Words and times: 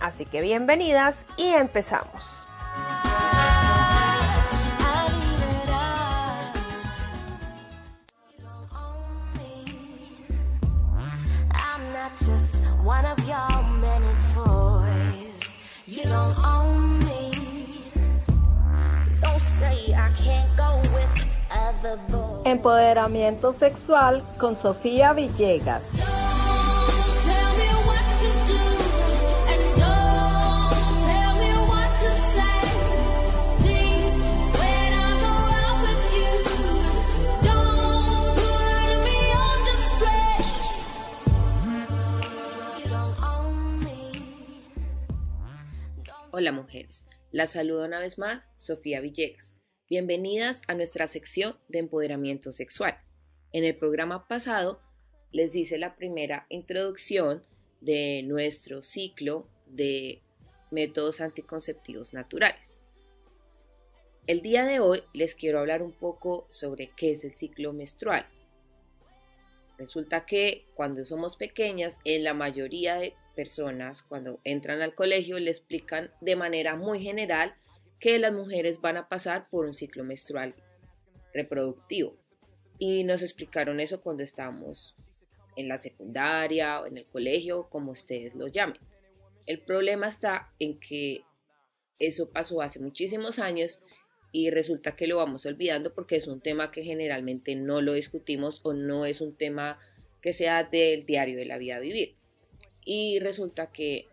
Así 0.00 0.26
que 0.26 0.40
bienvenidas 0.40 1.26
y 1.36 1.48
empezamos. 1.48 2.46
Empoderamiento 22.44 23.54
sexual 23.58 24.24
con 24.38 24.56
Sofía 24.56 25.12
Villegas. 25.12 26.05
Hola 46.38 46.52
mujeres, 46.52 47.06
las 47.32 47.52
saludo 47.52 47.86
una 47.86 47.98
vez 47.98 48.18
más, 48.18 48.46
Sofía 48.58 49.00
Villegas. 49.00 49.56
Bienvenidas 49.88 50.60
a 50.68 50.74
nuestra 50.74 51.06
sección 51.06 51.56
de 51.68 51.78
empoderamiento 51.78 52.52
sexual. 52.52 52.98
En 53.52 53.64
el 53.64 53.74
programa 53.74 54.28
pasado 54.28 54.82
les 55.32 55.56
hice 55.56 55.78
la 55.78 55.96
primera 55.96 56.44
introducción 56.50 57.42
de 57.80 58.22
nuestro 58.22 58.82
ciclo 58.82 59.48
de 59.64 60.20
métodos 60.70 61.22
anticonceptivos 61.22 62.12
naturales. 62.12 62.76
El 64.26 64.42
día 64.42 64.66
de 64.66 64.78
hoy 64.78 65.04
les 65.14 65.34
quiero 65.34 65.58
hablar 65.58 65.80
un 65.80 65.92
poco 65.92 66.48
sobre 66.50 66.90
qué 66.94 67.12
es 67.12 67.24
el 67.24 67.32
ciclo 67.32 67.72
menstrual. 67.72 68.26
Resulta 69.78 70.26
que 70.26 70.66
cuando 70.74 71.02
somos 71.06 71.36
pequeñas, 71.36 71.98
en 72.04 72.24
la 72.24 72.34
mayoría 72.34 72.96
de 72.96 73.14
personas 73.36 74.02
cuando 74.02 74.40
entran 74.42 74.82
al 74.82 74.94
colegio 74.94 75.38
le 75.38 75.50
explican 75.50 76.10
de 76.20 76.34
manera 76.34 76.74
muy 76.74 77.00
general 77.00 77.54
que 78.00 78.18
las 78.18 78.32
mujeres 78.32 78.80
van 78.80 78.96
a 78.96 79.08
pasar 79.08 79.48
por 79.48 79.66
un 79.66 79.74
ciclo 79.74 80.02
menstrual 80.02 80.54
reproductivo. 81.32 82.16
Y 82.78 83.04
nos 83.04 83.22
explicaron 83.22 83.78
eso 83.80 84.00
cuando 84.00 84.22
estábamos 84.22 84.96
en 85.56 85.68
la 85.68 85.78
secundaria 85.78 86.80
o 86.80 86.86
en 86.86 86.98
el 86.98 87.06
colegio, 87.06 87.68
como 87.70 87.92
ustedes 87.92 88.34
lo 88.34 88.48
llamen. 88.48 88.80
El 89.46 89.60
problema 89.60 90.08
está 90.08 90.52
en 90.58 90.78
que 90.80 91.22
eso 91.98 92.30
pasó 92.30 92.60
hace 92.60 92.80
muchísimos 92.80 93.38
años 93.38 93.80
y 94.32 94.50
resulta 94.50 94.96
que 94.96 95.06
lo 95.06 95.16
vamos 95.16 95.46
olvidando 95.46 95.94
porque 95.94 96.16
es 96.16 96.26
un 96.26 96.40
tema 96.40 96.70
que 96.70 96.82
generalmente 96.82 97.54
no 97.54 97.80
lo 97.80 97.94
discutimos 97.94 98.60
o 98.64 98.74
no 98.74 99.06
es 99.06 99.20
un 99.20 99.34
tema 99.34 99.78
que 100.20 100.32
sea 100.32 100.64
del 100.64 101.06
diario 101.06 101.38
de 101.38 101.46
la 101.46 101.56
vida 101.56 101.78
vivir. 101.78 102.15
Y 102.86 103.18
resulta 103.18 103.72
que 103.72 104.06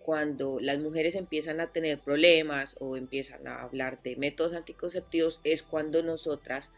cuando 0.00 0.58
las 0.60 0.78
mujeres 0.80 1.14
empiezan 1.14 1.60
a 1.60 1.70
tener 1.70 2.00
problemas 2.00 2.76
o 2.80 2.96
empiezan 2.96 3.46
a 3.46 3.62
hablar 3.62 4.02
de 4.02 4.16
métodos 4.16 4.52
anticonceptivos 4.52 5.40
es 5.44 5.62
cuando 5.62 6.02
nosotras 6.02 6.72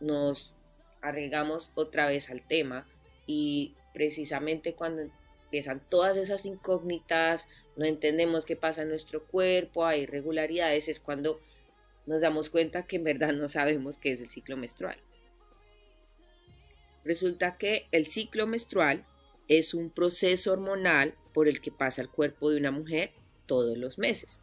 nos 0.00 0.54
arregamos 1.02 1.70
otra 1.74 2.06
vez 2.06 2.30
al 2.30 2.40
tema 2.40 2.86
y 3.26 3.74
precisamente 3.92 4.74
cuando 4.74 5.02
empiezan 5.44 5.82
todas 5.88 6.16
esas 6.16 6.46
incógnitas, 6.46 7.46
no 7.76 7.84
entendemos 7.84 8.46
qué 8.46 8.56
pasa 8.56 8.82
en 8.82 8.88
nuestro 8.88 9.26
cuerpo, 9.26 9.84
hay 9.84 10.02
irregularidades, 10.02 10.88
es 10.88 10.98
cuando 10.98 11.40
nos 12.06 12.22
damos 12.22 12.48
cuenta 12.48 12.86
que 12.86 12.96
en 12.96 13.04
verdad 13.04 13.34
no 13.34 13.50
sabemos 13.50 13.98
qué 13.98 14.12
es 14.12 14.20
el 14.20 14.30
ciclo 14.30 14.56
menstrual. 14.56 14.96
Resulta 17.04 17.58
que 17.58 17.86
el 17.92 18.06
ciclo 18.06 18.46
menstrual 18.46 19.04
es 19.50 19.74
un 19.74 19.90
proceso 19.90 20.52
hormonal 20.52 21.16
por 21.34 21.48
el 21.48 21.60
que 21.60 21.72
pasa 21.72 22.00
el 22.00 22.08
cuerpo 22.08 22.50
de 22.50 22.56
una 22.56 22.70
mujer 22.70 23.10
todos 23.46 23.76
los 23.76 23.98
meses. 23.98 24.40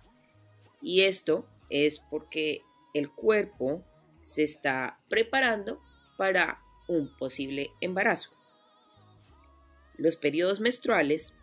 Y 0.81 1.03
esto 1.03 1.47
es 1.69 1.99
porque 1.99 2.61
el 2.93 3.09
cuerpo 3.09 3.85
se 4.21 4.43
está 4.43 4.99
preparando 5.09 5.81
para 6.17 6.59
un 6.89 7.15
posible 7.17 7.71
embarazo. 7.79 8.31
Los 9.97 10.17
periodos 10.17 10.59
menstruales, 10.59 11.33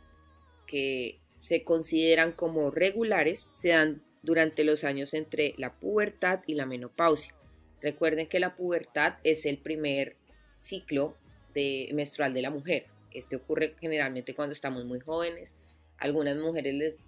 que 0.67 1.19
se 1.39 1.65
consideran 1.65 2.33
como 2.33 2.71
regulares, 2.71 3.47
se 3.55 3.69
dan 3.69 4.03
durante 4.23 4.65
los 4.65 4.85
años 4.85 5.15
entre 5.15 5.55
la 5.57 5.73
pubertad 5.73 6.41
y 6.47 6.55
la 6.55 6.67
menopausia. 6.67 7.35
Recuerden 7.81 8.29
que 8.29 8.41
la 8.41 8.57
pubertad 8.57 9.15
es 9.25 9.47
el 9.47 9.57
primer 9.57 10.17
ciclo 10.57 11.17
de, 11.55 11.89
menstrual 11.95 12.35
de 12.35 12.43
la 12.43 12.51
mujer. 12.51 12.94
Este 13.15 13.37
ocurre 13.37 13.75
generalmente 13.81 14.35
cuando 14.35 14.53
estamos 14.53 14.85
muy 14.85 15.01
jóvenes. 15.01 15.55
Algunas 15.99 16.37
mujeres 16.37 16.75
les 16.75 16.99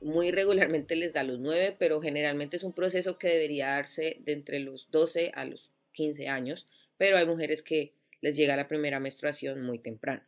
muy 0.00 0.30
regularmente 0.30 0.96
les 0.96 1.12
da 1.12 1.22
los 1.22 1.38
9, 1.38 1.76
pero 1.78 2.00
generalmente 2.00 2.56
es 2.56 2.64
un 2.64 2.74
proceso 2.74 3.18
que 3.18 3.28
debería 3.28 3.68
darse 3.68 4.18
de 4.20 4.32
entre 4.32 4.60
los 4.60 4.90
12 4.90 5.32
a 5.34 5.44
los 5.46 5.70
15 5.92 6.28
años, 6.28 6.66
pero 6.98 7.16
hay 7.16 7.26
mujeres 7.26 7.62
que 7.62 7.94
les 8.20 8.36
llega 8.36 8.56
la 8.56 8.68
primera 8.68 9.00
menstruación 9.00 9.64
muy 9.64 9.78
temprano. 9.78 10.22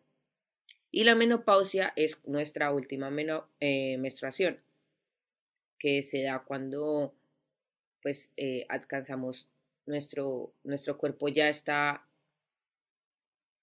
Y 0.90 1.04
la 1.04 1.14
menopausia 1.14 1.92
es 1.94 2.18
nuestra 2.26 2.72
última 2.72 3.10
eh, 3.60 3.98
menstruación, 3.98 4.60
que 5.78 6.02
se 6.02 6.22
da 6.22 6.42
cuando 6.42 7.14
pues 8.02 8.32
eh, 8.36 8.64
alcanzamos 8.68 9.48
nuestro, 9.84 10.54
nuestro 10.64 10.96
cuerpo 10.96 11.28
ya 11.28 11.48
está 11.48 12.06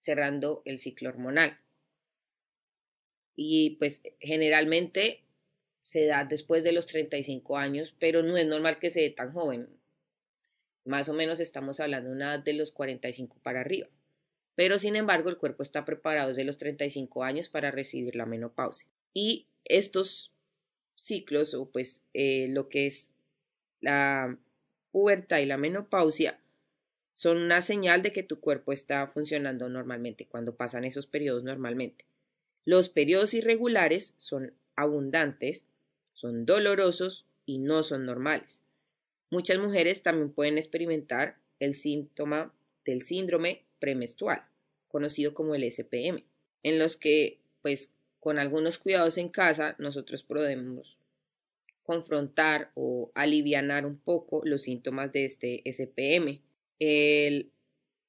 cerrando 0.04 0.62
el 0.66 0.80
ciclo 0.80 1.10
hormonal. 1.10 1.58
Y 3.36 3.78
pues 3.78 4.04
generalmente 4.20 5.24
se 5.82 6.06
da 6.06 6.26
después 6.26 6.64
de 6.64 6.74
los 6.74 6.88
35 6.88 7.58
años, 7.58 7.96
pero 8.00 8.22
no 8.22 8.38
es 8.38 8.46
normal 8.46 8.80
que 8.80 8.92
se 8.92 9.02
dé 9.02 9.10
tan 9.10 9.32
joven. 9.32 9.70
Más 10.86 11.08
o 11.08 11.14
menos 11.14 11.40
estamos 11.40 11.80
hablando 11.80 12.10
de 12.10 12.16
una 12.18 12.36
edad 12.36 12.44
de 12.44 12.54
los 12.54 12.72
45 12.72 13.38
para 13.42 13.62
arriba. 13.62 13.88
Pero 14.56 14.78
sin 14.78 14.96
embargo, 14.96 15.30
el 15.30 15.38
cuerpo 15.38 15.64
está 15.64 15.86
preparado 15.86 16.30
desde 16.30 16.44
los 16.44 16.58
35 16.58 17.24
años 17.24 17.50
para 17.50 17.72
recibir 17.72 18.16
la 18.16 18.26
menopausia. 18.26 18.88
Y 19.14 19.48
estos 19.64 20.34
ciclos, 20.96 21.54
o 21.54 21.72
pues 21.72 22.04
eh, 22.14 22.48
lo 22.50 22.68
que 22.68 22.88
es 22.88 23.12
la 23.80 24.38
pubertad 24.92 25.40
y 25.40 25.46
la 25.46 25.58
menopausia, 25.58 26.40
son 27.13 27.38
una 27.38 27.62
señal 27.62 28.01
de 28.01 28.12
que 28.12 28.24
tu 28.24 28.39
cuerpo 28.39 28.71
está 28.71 29.07
funcionando 29.07 29.69
normalmente, 29.69 30.25
cuando 30.25 30.56
pasan 30.56 30.83
esos 30.83 31.07
periodos 31.07 31.44
normalmente. 31.44 32.06
Los 32.65 32.89
periodos 32.89 33.33
irregulares 33.33 34.13
son 34.18 34.54
abundantes 34.75 35.65
son 36.13 36.45
dolorosos 36.45 37.25
y 37.45 37.57
no 37.57 37.83
son 37.83 38.06
normales. 38.06 38.62
Muchas 39.30 39.57
mujeres 39.57 40.04
también 40.04 40.31
pueden 40.31 40.57
experimentar 40.57 41.38
el 41.60 41.74
síntoma 41.74 42.54
del 42.86 43.01
síndrome 43.01 43.63
premenstrual, 43.80 44.45
conocido 44.88 45.33
como 45.33 45.56
el 45.56 45.63
SPM, 45.63 46.24
en 46.62 46.80
los 46.80 46.98
que, 46.98 47.39
pues, 47.62 47.92
con 48.19 48.39
algunos 48.39 48.77
cuidados 48.77 49.18
en 49.18 49.30
casa, 49.30 49.75
nosotros 49.80 50.24
podemos 50.24 51.00
confrontar 51.83 52.71
o 52.75 53.12
alivianar 53.15 53.86
un 53.86 53.98
poco 53.98 54.42
los 54.45 54.62
síntomas 54.62 55.12
de 55.12 55.25
este 55.25 55.62
SPM. 55.65 56.39
El 56.86 57.50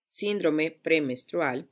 síndrome 0.04 0.72
premenstrual 0.72 1.68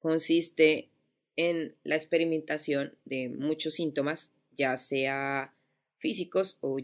consiste 0.00 0.90
en 1.36 1.74
la 1.82 1.94
experimentación 1.94 2.94
de 3.06 3.30
muchos 3.30 3.72
síntomas 3.72 4.30
ya 4.54 4.76
sea 4.76 5.54
físicos 5.96 6.58
o, 6.60 6.78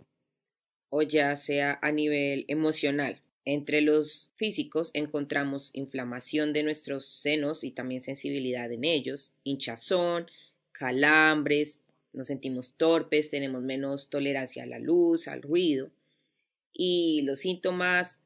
o 0.88 1.02
ya 1.02 1.36
a 1.82 1.92
nivel 1.92 2.46
emocional. 2.48 3.20
Entre 3.44 3.82
los 3.82 4.30
físicos 4.36 4.90
encontramos 4.94 5.68
inflamación 5.74 6.54
de 6.54 6.62
nuestros 6.62 7.04
senos 7.04 7.64
y 7.64 7.72
también 7.72 8.00
sensibilidad 8.00 8.72
en 8.72 8.84
ellos, 8.84 9.34
hinchazón, 9.44 10.30
calambres, 10.72 11.82
nos 12.14 12.28
sentimos 12.28 12.72
torpes, 12.78 13.28
tenemos 13.28 13.60
menos 13.60 14.08
tolerancia 14.08 14.62
a 14.62 14.66
la 14.66 14.78
luz, 14.78 15.28
al 15.28 15.42
ruido. 15.42 15.90
Y 16.72 17.20
los 17.26 17.40
síntomas 17.40 18.22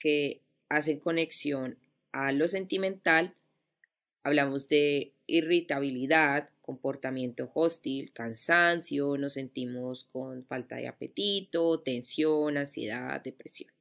que 0.00 0.42
hacen 0.68 0.98
conexión 0.98 1.78
a 2.10 2.32
lo 2.32 2.48
sentimental, 2.48 3.36
hablamos 4.24 4.68
de 4.68 5.14
irritabilidad, 5.26 6.50
comportamiento 6.60 7.50
hostil, 7.54 8.12
cansancio, 8.12 9.16
nos 9.16 9.34
sentimos 9.34 10.04
con 10.04 10.44
falta 10.44 10.76
de 10.76 10.88
apetito, 10.88 11.80
tensión, 11.80 12.56
ansiedad, 12.56 13.20
depresión. 13.22 13.72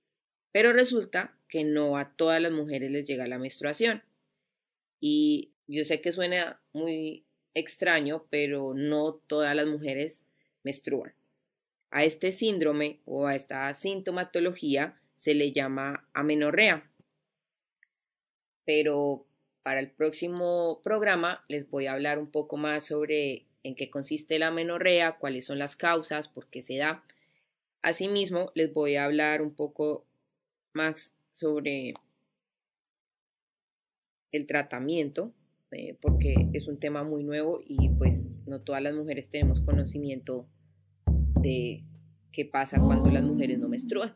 Pero 0.51 0.73
resulta 0.73 1.37
que 1.47 1.63
no 1.63 1.97
a 1.97 2.15
todas 2.15 2.41
las 2.41 2.51
mujeres 2.51 2.91
les 2.91 3.05
llega 3.05 3.27
la 3.27 3.37
menstruación. 3.37 4.03
Y 4.99 5.51
yo 5.67 5.85
sé 5.85 6.01
que 6.01 6.11
suena 6.11 6.61
muy 6.73 7.25
extraño, 7.53 8.25
pero 8.29 8.73
no 8.73 9.13
todas 9.13 9.55
las 9.55 9.67
mujeres 9.67 10.25
menstruan. 10.63 11.13
A 11.91 12.03
este 12.03 12.31
síndrome 12.31 13.01
o 13.05 13.27
a 13.27 13.35
esta 13.35 13.71
sintomatología 13.73 14.99
se 15.19 15.33
le 15.33 15.51
llama 15.51 16.07
amenorrea. 16.13 16.89
Pero 18.65 19.25
para 19.63 19.81
el 19.81 19.91
próximo 19.91 20.79
programa 20.81 21.43
les 21.49 21.69
voy 21.69 21.87
a 21.87 21.91
hablar 21.91 22.19
un 22.19 22.31
poco 22.31 22.55
más 22.55 22.85
sobre 22.85 23.45
en 23.63 23.75
qué 23.75 23.89
consiste 23.89 24.39
la 24.39 24.49
menorrea, 24.49 25.17
cuáles 25.17 25.45
son 25.45 25.59
las 25.59 25.75
causas, 25.75 26.29
por 26.29 26.47
qué 26.47 26.61
se 26.61 26.77
da. 26.77 27.03
Asimismo, 27.81 28.53
les 28.55 28.71
voy 28.71 28.95
a 28.95 29.03
hablar 29.03 29.41
un 29.41 29.53
poco 29.53 30.05
más 30.71 31.13
sobre 31.33 31.93
el 34.31 34.47
tratamiento, 34.47 35.33
eh, 35.71 35.97
porque 35.99 36.47
es 36.53 36.69
un 36.69 36.79
tema 36.79 37.03
muy 37.03 37.25
nuevo 37.25 37.61
y 37.67 37.89
pues 37.89 38.29
no 38.47 38.61
todas 38.61 38.81
las 38.81 38.93
mujeres 38.93 39.29
tenemos 39.29 39.59
conocimiento 39.59 40.47
de 41.41 41.83
qué 42.31 42.45
pasa 42.45 42.79
cuando 42.79 43.11
las 43.11 43.23
mujeres 43.23 43.59
no 43.59 43.67
menstruan. 43.67 44.15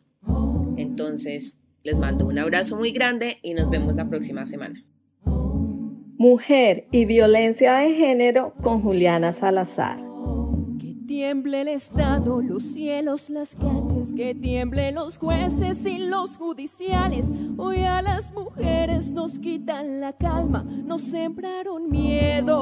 Entonces, 0.78 1.60
les 1.84 1.98
mando 1.98 2.26
un 2.26 2.40
abrazo 2.40 2.78
muy 2.78 2.92
grande 2.92 3.40
y 3.42 3.54
nos 3.54 3.70
vemos 3.70 3.96
la 3.96 4.08
próxima 4.08 4.46
semana. 4.46 4.84
Mujer 6.18 6.88
y 6.92 7.04
violencia 7.06 7.76
de 7.76 7.94
género 7.96 8.54
con 8.64 8.82
Juliana 8.82 9.34
Salazar. 9.34 9.98
Que 10.80 10.96
tiemble 11.06 11.62
el 11.62 11.68
Estado, 11.68 12.42
los 12.42 12.64
cielos, 12.64 13.30
las 13.30 13.56
calles, 13.56 14.14
que 14.14 14.34
tiemble 14.34 14.94
los 14.94 15.18
jueces 15.18 15.86
y 15.86 15.98
los 15.98 16.38
judiciales. 16.38 17.34
Hoy 17.58 17.80
a 17.80 18.02
las 18.02 18.32
mujeres 18.34 19.12
nos 19.12 19.38
quitan 19.38 20.00
la 20.00 20.14
calma, 20.14 20.64
nos 20.64 21.02
sembraron 21.02 21.90
miedo, 21.90 22.56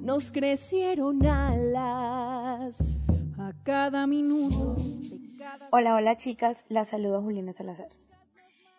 nos 0.00 0.30
crecieron 0.30 1.26
alas 1.26 3.00
a 3.36 3.52
cada 3.64 4.06
minuto. 4.06 4.76
Hola, 5.70 5.94
hola 5.94 6.16
chicas, 6.16 6.64
la 6.68 6.84
saludo 6.84 7.22
Juliana 7.22 7.52
Salazar. 7.52 7.88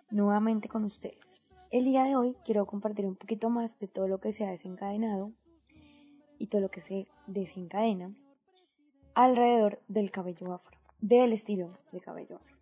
Nuevamente 0.09 0.69
con 0.69 0.83
ustedes. 0.85 1.41
El 1.71 1.83
día 1.85 2.03
de 2.03 2.15
hoy 2.15 2.35
quiero 2.45 2.65
compartir 2.65 3.05
un 3.05 3.15
poquito 3.15 3.49
más 3.49 3.77
de 3.79 3.87
todo 3.87 4.07
lo 4.07 4.19
que 4.19 4.33
se 4.33 4.45
ha 4.45 4.51
desencadenado 4.51 5.31
y 6.37 6.47
todo 6.47 6.61
lo 6.61 6.69
que 6.69 6.81
se 6.81 7.07
desencadena 7.27 8.13
alrededor 9.13 9.81
del 9.87 10.11
cabello 10.11 10.53
afro, 10.53 10.77
del 11.01 11.33
estilo 11.33 11.77
de 11.91 11.99
cabello 11.99 12.37
afro. 12.37 12.57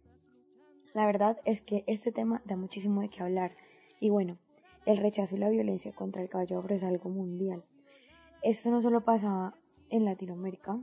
La 0.93 1.05
verdad 1.05 1.39
es 1.45 1.61
que 1.61 1.83
este 1.87 2.11
tema 2.11 2.41
da 2.45 2.55
muchísimo 2.55 3.01
de 3.01 3.09
qué 3.09 3.23
hablar 3.23 3.55
y 3.99 4.09
bueno, 4.09 4.37
el 4.85 4.97
rechazo 4.97 5.35
y 5.35 5.39
la 5.39 5.49
violencia 5.49 5.93
contra 5.93 6.21
el 6.21 6.29
cabello 6.29 6.59
afro 6.59 6.75
es 6.75 6.83
algo 6.83 7.09
mundial. 7.09 7.63
Esto 8.41 8.71
no 8.71 8.81
solo 8.81 9.01
pasa 9.01 9.53
en 9.89 10.05
Latinoamérica 10.05 10.79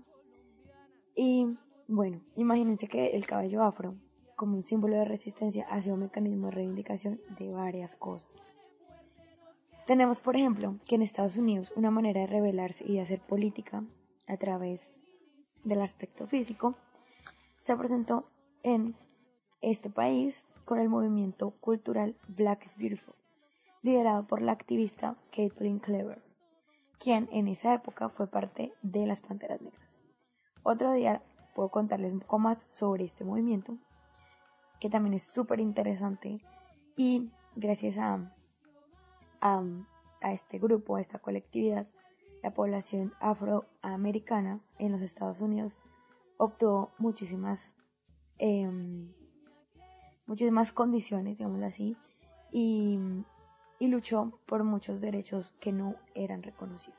y 1.15 1.47
bueno, 1.91 2.21
imagínense 2.37 2.87
que 2.87 3.17
el 3.17 3.27
cabello 3.27 3.65
afro 3.65 3.97
como 4.37 4.57
un 4.57 4.63
símbolo 4.63 4.95
de 4.95 5.05
resistencia 5.05 5.67
hacia 5.69 5.93
un 5.93 6.01
mecanismo 6.01 6.47
de 6.47 6.53
reivindicación 6.53 7.21
de 7.37 7.51
varias 7.51 7.97
cosas. 7.97 8.31
Tenemos, 9.87 10.21
por 10.21 10.37
ejemplo, 10.37 10.77
que 10.87 10.95
en 10.95 11.03
Estados 11.03 11.37
Unidos 11.37 11.73
una 11.75 11.91
manera 11.91 12.21
de 12.21 12.29
rebelarse 12.29 12.85
y 12.87 12.95
de 12.95 13.01
hacer 13.01 13.21
política 13.21 13.83
a 14.29 14.37
través 14.37 14.81
del 15.65 15.83
aspecto 15.83 16.29
físico 16.29 16.77
se 17.57 17.77
presentó 17.77 18.31
en 18.63 18.95
este 19.61 19.91
país 19.91 20.45
con 20.65 20.79
el 20.79 20.89
movimiento 20.89 21.51
cultural 21.61 22.17
Black 22.29 22.67
is 22.67 22.77
Beautiful, 22.77 23.17
liderado 23.83 24.29
por 24.29 24.43
la 24.43 24.53
activista 24.53 25.17
Caitlin 25.33 25.81
Clever, 25.81 26.23
quien 27.01 27.29
en 27.33 27.49
esa 27.49 27.75
época 27.75 28.11
fue 28.11 28.29
parte 28.29 28.73
de 28.81 29.09
las 29.09 29.21
Panteras 29.23 29.61
Negras. 29.61 29.99
Otro 30.63 30.93
día 30.93 31.23
puedo 31.61 31.69
contarles 31.69 32.15
un 32.15 32.21
poco 32.21 32.39
más 32.39 32.57
sobre 32.69 33.05
este 33.05 33.23
movimiento 33.23 33.77
que 34.81 34.89
también 34.89 35.13
es 35.13 35.25
súper 35.25 35.61
interesante 35.61 36.41
y 36.97 37.29
gracias 37.55 37.99
a, 37.99 38.33
a, 39.43 40.33
este 40.33 40.59
grupo, 40.59 40.97
a 40.97 41.03
esta 41.03 41.19
colectividad, 41.19 41.87
la 42.43 42.55
población 42.55 43.13
afroamericana 43.21 44.61
en 44.79 44.93
los 44.93 45.03
Estados 45.03 45.43
Unidos 45.43 45.77
obtuvo 46.39 46.93
muchísimas, 46.97 47.61
em, 48.39 49.13
muchísimas 50.25 50.73
condiciones, 50.73 51.37
digámoslo 51.37 51.67
así, 51.67 51.95
y, 52.51 52.99
y 53.79 53.89
luchó 53.89 54.41
por 54.47 54.65
muchos 54.65 55.03
derechos 55.03 55.53
que 55.61 55.73
no 55.73 55.97
eran 56.15 56.43
reconocidos. 56.43 56.99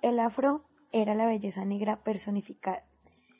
El 0.00 0.18
afro 0.18 0.64
era 0.92 1.14
la 1.14 1.26
belleza 1.26 1.66
negra 1.66 2.02
personificada 2.02 2.86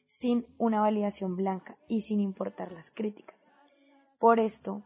sin 0.06 0.46
una 0.58 0.80
validación 0.80 1.36
blanca 1.36 1.76
y 1.88 2.02
sin 2.02 2.20
importar 2.20 2.72
las 2.72 2.90
críticas. 2.90 3.50
Por 4.18 4.40
esto, 4.40 4.82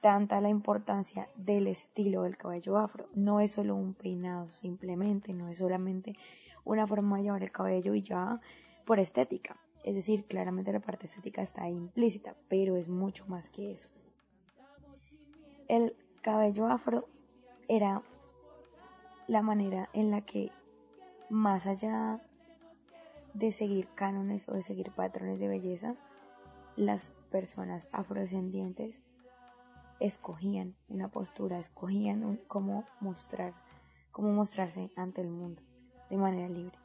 tanta 0.00 0.40
la 0.40 0.50
importancia 0.50 1.28
del 1.34 1.66
estilo 1.66 2.22
del 2.22 2.36
cabello 2.36 2.76
afro. 2.76 3.08
No 3.14 3.40
es 3.40 3.52
solo 3.52 3.74
un 3.74 3.94
peinado, 3.94 4.50
simplemente, 4.52 5.32
no 5.32 5.48
es 5.48 5.58
solamente 5.58 6.14
una 6.64 6.86
forma 6.86 7.16
de 7.16 7.24
llevar 7.24 7.42
el 7.42 7.52
cabello 7.52 7.94
y 7.94 8.02
ya 8.02 8.40
por 8.84 9.00
estética. 9.00 9.56
Es 9.82 9.94
decir, 9.94 10.26
claramente 10.26 10.72
la 10.72 10.80
parte 10.80 11.06
estética 11.06 11.42
está 11.42 11.68
implícita, 11.68 12.36
pero 12.48 12.76
es 12.76 12.88
mucho 12.88 13.26
más 13.26 13.48
que 13.48 13.72
eso. 13.72 13.88
El 15.68 15.96
cabello 16.22 16.66
afro 16.66 17.08
era 17.68 18.02
la 19.26 19.42
manera 19.42 19.88
en 19.94 20.10
la 20.10 20.20
que, 20.20 20.52
más 21.30 21.66
allá 21.66 22.22
de 23.34 23.52
seguir 23.52 23.88
cánones 23.94 24.48
o 24.48 24.52
de 24.52 24.62
seguir 24.62 24.92
patrones 24.92 25.38
de 25.38 25.48
belleza, 25.48 25.96
las 26.76 27.10
personas 27.30 27.88
afrodescendientes 27.92 29.02
escogían 30.00 30.76
una 30.88 31.08
postura, 31.08 31.58
escogían 31.58 32.40
cómo 32.46 32.84
mostrar, 33.00 33.54
cómo 34.12 34.32
mostrarse 34.32 34.90
ante 34.96 35.20
el 35.20 35.30
mundo 35.30 35.62
de 36.10 36.16
manera 36.16 36.48
libre. 36.48 36.78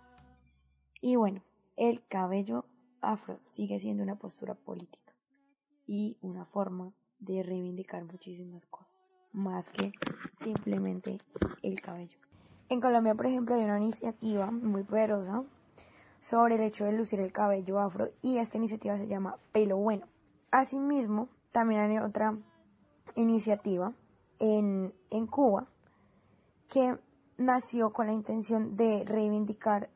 Y 1.02 1.16
bueno, 1.16 1.42
el 1.78 2.06
cabello 2.08 2.66
afro 3.02 3.40
sigue 3.44 3.80
siendo 3.80 4.04
una 4.04 4.18
postura 4.18 4.56
política 4.56 5.14
y 5.88 6.18
una 6.22 6.46
forma 6.46 6.94
de 7.20 7.44
reivindicar 7.44 8.06
muchísimas 8.06 8.66
cosas, 8.66 9.00
más 9.32 9.70
que 9.70 9.92
simplemente 10.40 11.20
el 11.62 11.80
cabello. 11.82 12.18
En 12.70 12.82
Colombia, 12.82 13.16
por 13.16 13.26
ejemplo, 13.26 13.56
hay 13.56 13.64
una 13.64 13.78
iniciativa 13.78 14.52
muy 14.52 14.84
poderosa 14.84 15.44
sobre 16.22 16.56
el 16.56 16.62
hecho 16.62 16.86
de 16.86 16.94
lucir 16.94 17.20
el 17.20 17.32
cabello 17.32 17.80
afro 17.80 18.10
y 18.22 18.38
esta 18.38 18.58
iniciativa 18.58 18.98
se 18.98 19.08
llama 19.08 19.38
Pelo 19.52 19.78
Bueno. 19.78 20.08
Asimismo, 20.52 21.30
también 21.52 21.82
hay 21.82 21.98
otra 22.00 22.38
iniciativa 23.16 23.94
en, 24.40 24.94
en 25.10 25.28
Cuba 25.28 25.68
que 26.70 26.98
nació 27.38 27.92
con 27.92 28.08
la 28.08 28.14
intención 28.14 28.76
de 28.76 29.04
reivindicar 29.06 29.90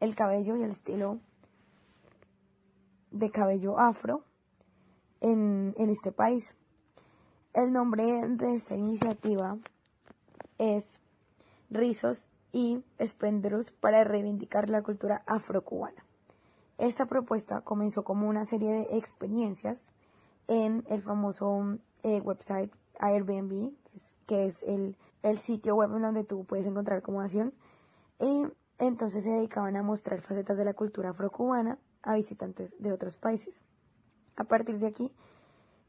el 0.00 0.14
cabello 0.14 0.56
y 0.56 0.62
el 0.62 0.70
estilo 0.70 1.18
de 3.10 3.30
cabello 3.30 3.78
afro 3.78 4.24
en, 5.20 5.74
en 5.76 5.90
este 5.90 6.12
país. 6.12 6.54
El 7.52 7.72
nombre 7.72 8.04
de 8.28 8.54
esta 8.56 8.74
iniciativa 8.74 9.56
es 10.58 11.00
Rizos 11.70 12.26
y 12.54 12.84
Spendrus 13.04 13.72
para 13.72 14.04
reivindicar 14.04 14.70
la 14.70 14.80
cultura 14.80 15.22
afrocubana. 15.26 16.06
Esta 16.78 17.06
propuesta 17.06 17.62
comenzó 17.62 18.04
como 18.04 18.28
una 18.28 18.44
serie 18.44 18.70
de 18.70 18.96
experiencias 18.96 19.90
en 20.46 20.84
el 20.88 21.02
famoso 21.02 21.78
eh, 22.04 22.20
website 22.20 22.72
Airbnb, 23.00 23.72
que 24.26 24.46
es 24.46 24.62
el, 24.62 24.96
el, 25.24 25.36
sitio 25.38 25.74
web 25.74 25.96
en 25.96 26.02
donde 26.02 26.22
tú 26.22 26.44
puedes 26.44 26.64
encontrar 26.66 26.98
acomodación. 26.98 27.52
Y 28.20 28.46
entonces 28.78 29.24
se 29.24 29.30
dedicaban 29.30 29.76
a 29.76 29.82
mostrar 29.82 30.20
facetas 30.20 30.56
de 30.56 30.64
la 30.64 30.74
cultura 30.74 31.10
afrocubana 31.10 31.76
a 32.02 32.14
visitantes 32.14 32.72
de 32.78 32.92
otros 32.92 33.16
países. 33.16 33.64
A 34.36 34.44
partir 34.44 34.78
de 34.78 34.86
aquí, 34.86 35.12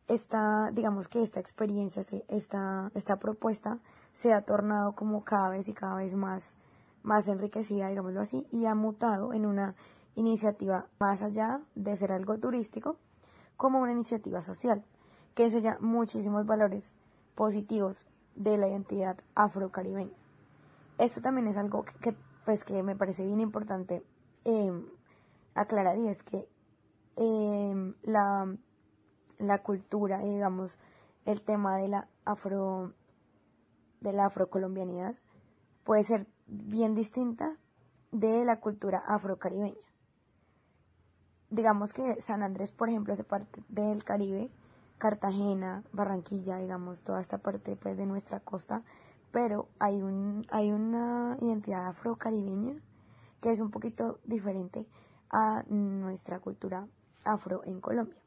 esta, 0.07 0.71
digamos 0.71 1.09
que 1.09 1.21
esta 1.21 1.39
experiencia, 1.39 2.03
esta, 2.27 2.91
esta 2.95 3.17
propuesta 3.17 3.77
se 4.15 4.33
ha 4.33 4.41
tornado 4.41 4.93
como 4.93 5.23
cada 5.23 5.49
vez 5.49 5.67
y 5.67 5.73
cada 5.73 5.95
vez 5.95 6.15
más, 6.15 6.55
más 7.03 7.27
enriquecida, 7.27 7.89
digámoslo 7.89 8.21
así, 8.21 8.47
y 8.49 8.65
ha 8.65 8.73
mutado 8.73 9.33
en 9.33 9.45
una 9.45 9.75
iniciativa 10.15 10.87
más 10.99 11.21
allá 11.21 11.61
de 11.75 11.95
ser 11.97 12.11
algo 12.11 12.39
turístico, 12.39 12.97
como 13.57 13.79
una 13.79 13.91
iniciativa 13.91 14.41
social, 14.41 14.83
que 15.35 15.45
enseña 15.45 15.77
muchísimos 15.81 16.45
valores 16.45 16.93
positivos 17.35 18.05
de 18.35 18.57
la 18.57 18.69
identidad 18.69 19.17
afrocaribeña. 19.35 20.15
Esto 20.97 21.21
también 21.21 21.47
es 21.47 21.57
algo 21.57 21.83
que, 21.83 22.15
pues, 22.45 22.63
que 22.63 22.83
me 22.83 22.95
parece 22.95 23.25
bien 23.25 23.41
importante 23.41 24.01
em, 24.45 24.85
aclarar 25.55 25.97
y 25.97 26.07
es 26.07 26.23
que 26.23 26.47
em, 27.17 27.95
la, 28.03 28.47
la 29.39 29.61
cultura 29.61 30.19
digamos 30.19 30.77
el 31.25 31.41
tema 31.41 31.77
de 31.77 31.89
la 31.89 32.07
afro 32.23 32.93
de 34.05 34.13
la 34.13 34.27
afrocolombianidad 34.27 35.15
puede 35.83 36.03
ser 36.03 36.27
bien 36.45 36.93
distinta 36.93 37.57
de 38.11 38.45
la 38.45 38.59
cultura 38.59 38.99
afrocaribeña. 38.99 39.75
Digamos 41.49 41.91
que 41.91 42.21
San 42.21 42.43
Andrés, 42.43 42.71
por 42.71 42.89
ejemplo, 42.89 43.13
hace 43.13 43.23
parte 43.23 43.63
del 43.67 44.03
Caribe, 44.03 44.51
Cartagena, 44.99 45.83
Barranquilla, 45.91 46.57
digamos, 46.57 47.01
toda 47.01 47.19
esta 47.19 47.39
parte 47.39 47.75
pues, 47.75 47.97
de 47.97 48.05
nuestra 48.05 48.39
costa, 48.39 48.83
pero 49.31 49.67
hay, 49.79 50.01
un, 50.01 50.45
hay 50.51 50.71
una 50.71 51.37
identidad 51.41 51.87
afrocaribeña 51.87 52.79
que 53.41 53.51
es 53.51 53.59
un 53.59 53.71
poquito 53.71 54.19
diferente 54.23 54.87
a 55.31 55.63
nuestra 55.67 56.39
cultura 56.39 56.87
afro 57.23 57.63
en 57.65 57.81
Colombia. 57.81 58.24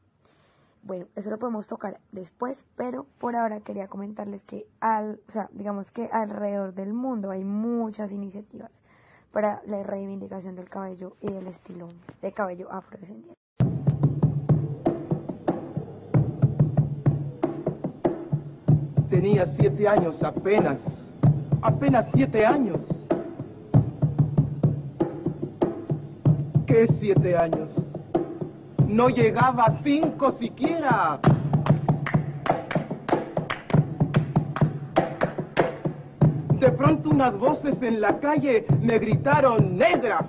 Bueno, 0.89 1.05
eso 1.17 1.29
lo 1.29 1.39
podemos 1.39 1.67
tocar 1.67 2.01
después, 2.13 2.65
pero 2.75 3.05
por 3.19 3.37
ahora 3.37 3.61
quería 3.61 3.89
comentarles 3.89 4.43
que 4.43 4.67
al, 4.81 5.21
digamos 5.53 5.91
que 5.91 6.09
alrededor 6.11 6.73
del 6.73 6.95
mundo 6.95 7.31
hay 7.31 7.45
muchas 7.45 8.11
iniciativas 8.11 8.71
para 9.31 9.61
la 9.67 9.83
reivindicación 9.83 10.57
del 10.57 10.71
cabello 10.71 11.19
y 11.21 11.31
del 11.31 11.47
estilo 11.47 11.89
de 12.23 12.33
cabello 12.33 12.73
afrodescendiente. 12.73 13.35
Tenía 19.11 19.45
siete 19.45 19.87
años 19.87 20.17
apenas, 20.23 20.81
apenas 21.61 22.07
siete 22.15 22.47
años. 22.47 22.81
¿Qué 26.67 26.87
siete 26.99 27.37
años? 27.37 27.78
No 28.89 29.11
llegaba 29.11 29.67
a 29.67 29.83
cinco 29.83 30.33
siquiera. 30.33 31.21
De 36.53 36.71
pronto 36.73 37.11
unas 37.11 37.39
voces 37.39 37.81
en 37.83 38.01
la 38.01 38.19
calle 38.19 38.65
me 38.81 38.99
gritaron, 38.99 39.77
negra. 39.77 40.25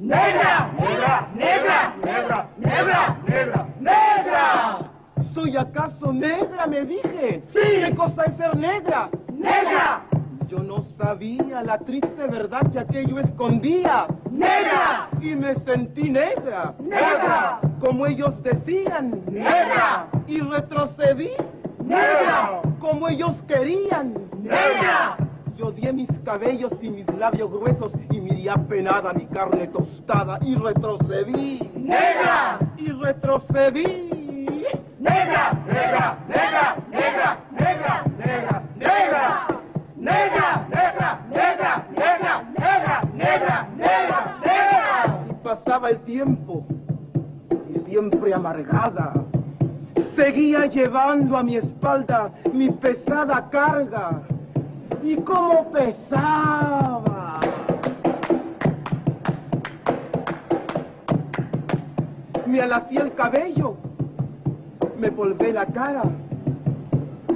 ¡Negra! 0.00 0.70
¡Negra! 0.78 1.28
¡Negra! 1.34 1.94
¡Negra! 2.02 2.48
¡Negra! 2.56 3.18
¡Negra! 3.26 3.68
¡Negra! 3.80 4.90
¿Soy 5.34 5.56
acaso 5.56 6.10
negra? 6.10 6.66
Me 6.66 6.86
dije. 6.86 7.42
Sí. 7.52 7.60
¿Qué 7.84 7.94
cosa 7.94 8.24
es 8.24 8.36
ser 8.38 8.56
negra? 8.56 9.10
¡Negra! 9.30 10.02
Yo 10.48 10.58
no 10.58 10.82
sabía 10.96 11.62
la 11.62 11.78
triste 11.78 12.26
verdad 12.28 12.70
que 12.72 12.78
aquello 12.78 13.18
escondía. 13.18 14.06
¡Negra! 14.30 15.08
Y 15.20 15.34
me 15.36 15.54
sentí 15.56 16.10
negra. 16.10 16.74
¡Negra! 16.80 17.60
Como 17.84 18.06
ellos 18.06 18.42
decían. 18.42 19.22
¡Negra! 19.30 20.06
Y 20.26 20.40
retrocedí. 20.40 21.32
¡Negra! 21.84 22.62
Como 22.80 23.08
ellos 23.08 23.36
querían. 23.46 24.14
¡Negra! 24.40 25.18
Yo 25.54 25.70
di 25.70 25.92
mis 25.92 26.08
cabellos 26.24 26.72
y 26.80 26.88
mis 26.88 27.06
labios 27.14 27.50
gruesos 27.50 27.92
y 28.10 28.20
miré 28.20 28.48
apenada 28.48 29.12
mi 29.12 29.26
carne 29.26 29.66
tostada 29.66 30.38
y 30.40 30.54
retrocedí. 30.54 31.70
¡Negra! 31.74 32.58
Y 32.78 32.88
retrocedí. 32.88 34.64
¡Negra! 34.98 35.52
¡Negra! 35.66 36.18
¡Negra! 36.26 36.76
¡Negra! 36.90 37.38
¡Negra! 37.50 38.04
¡Negra! 38.18 38.62
¡Negra! 38.76 39.46
¡Negra! 39.96 40.66
¡Negra! 40.68 41.26
¡Negra! 41.30 41.84
¡Negra! 41.92 42.44
¡Negra! 42.56 43.04
¡Negra! 43.12 43.68
¡Negra! 43.76 44.38
¡Negra! 44.40 45.26
Y 45.30 45.34
pasaba 45.44 45.90
el 45.90 45.98
tiempo 46.04 46.53
llevando 50.74 51.36
a 51.36 51.42
mi 51.44 51.56
espalda 51.56 52.32
mi 52.52 52.70
pesada 52.70 53.48
carga. 53.48 54.22
¿Y 55.02 55.16
cómo 55.16 55.70
pesaba? 55.70 57.40
Me 62.46 62.60
alacía 62.60 63.02
el 63.02 63.14
cabello, 63.14 63.76
me 64.98 65.10
volvé 65.10 65.52
la 65.52 65.66
cara 65.66 66.02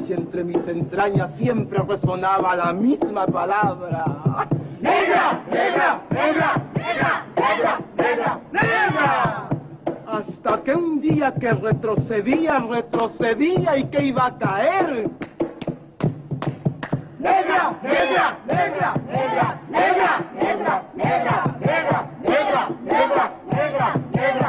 y 0.07 0.13
entre 0.13 0.43
mis 0.45 0.67
entrañas 0.67 1.35
siempre 1.37 1.79
resonaba 1.87 2.57
la 2.57 2.73
misma 2.73 3.27
palabra. 3.27 4.47
¡Negra! 4.81 5.41
¡Negra! 5.51 6.01
¡Negra! 6.11 6.63
¡Negra! 6.75 7.27
¡Negra! 7.37 7.81
¡Negra! 7.97 8.41
¡Negra! 8.53 9.38
Hasta 10.49 10.65
que 10.65 10.75
un 10.75 10.99
día 10.99 11.35
que 11.39 11.53
retrocedía, 11.53 12.59
retrocedía 12.61 13.77
y 13.77 13.85
que 13.89 14.03
iba 14.03 14.29
a 14.29 14.39
caer. 14.39 15.11
¡Negra! 17.19 17.79
¡Negra! 17.83 18.39
¡Negra! 18.47 18.95
¡Negra! 19.07 19.61
¡Negra! 19.69 20.25
¡Negra! 20.33 20.83
¡Negra! 20.95 21.45
¡Negra! 21.61 22.07
¡Negra! 22.23 22.71
¡Negra! 22.83 23.33
¡Negra! 23.53 23.95
¡Negra! 24.15 24.48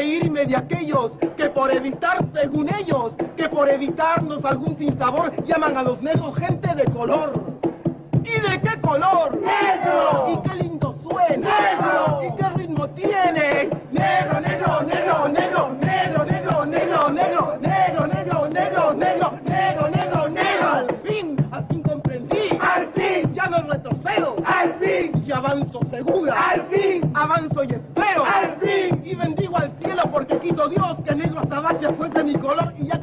reírme 0.00 0.46
de 0.46 0.56
aquellos 0.56 1.12
que 1.36 1.50
por 1.50 1.70
evitar, 1.70 2.24
según 2.32 2.74
ellos, 2.74 3.12
que 3.36 3.46
por 3.50 3.68
evitarnos 3.68 4.42
algún 4.46 4.74
sinsabor 4.78 5.30
llaman 5.44 5.76
a 5.76 5.82
los 5.82 6.00
negros 6.00 6.34
gente 6.36 6.74
de 6.74 6.84
color. 6.84 7.32
¿Y 8.24 8.40
de 8.48 8.60
qué 8.62 8.80
color? 8.80 9.38
¡Negro! 9.38 10.26
¿Y 10.32 10.48
qué 10.48 10.54
lindo 10.54 10.96
suena? 11.02 11.48
¡Negro! 11.60 12.22
¿Y 12.22 12.34
qué 12.34 12.48
ritmo 12.56 12.88
tiene? 12.90 13.68
¡Negro, 13.92 14.40
negro, 14.40 14.80
negro, 14.84 15.28
negro, 15.28 15.68
negro, 15.68 16.24
negro, 16.24 16.64
negro, 16.64 17.10
negro, 17.10 17.10
negro, 17.10 18.06
negro, 18.08 18.48
negro, 18.48 18.94
negro, 18.94 19.32
negro, 19.44 19.88
negro, 19.90 20.28
negro! 20.30 20.68
¡Al 20.70 20.86
fin! 21.04 21.36
¡Al 21.50 21.66
fin 21.66 21.82
comprendí! 21.82 22.58
¡Al 22.58 22.86
fin! 22.94 23.34
¡Ya 23.34 23.46
no 23.48 23.58
retrocedo! 23.70 24.36
¡Al 24.46 24.72
fin! 24.80 25.22
¡Y 25.26 25.30
avanzo 25.30 25.80
segura! 25.90 26.50
¡Al 26.52 26.62
fin! 26.68 26.89
Dios 30.70 30.98
que 31.04 31.14
negro 31.16 31.40
azabache 31.40 31.88
fuese 31.94 32.22
mi 32.22 32.34
color 32.34 32.72
y 32.78 32.86
ya 32.86 32.99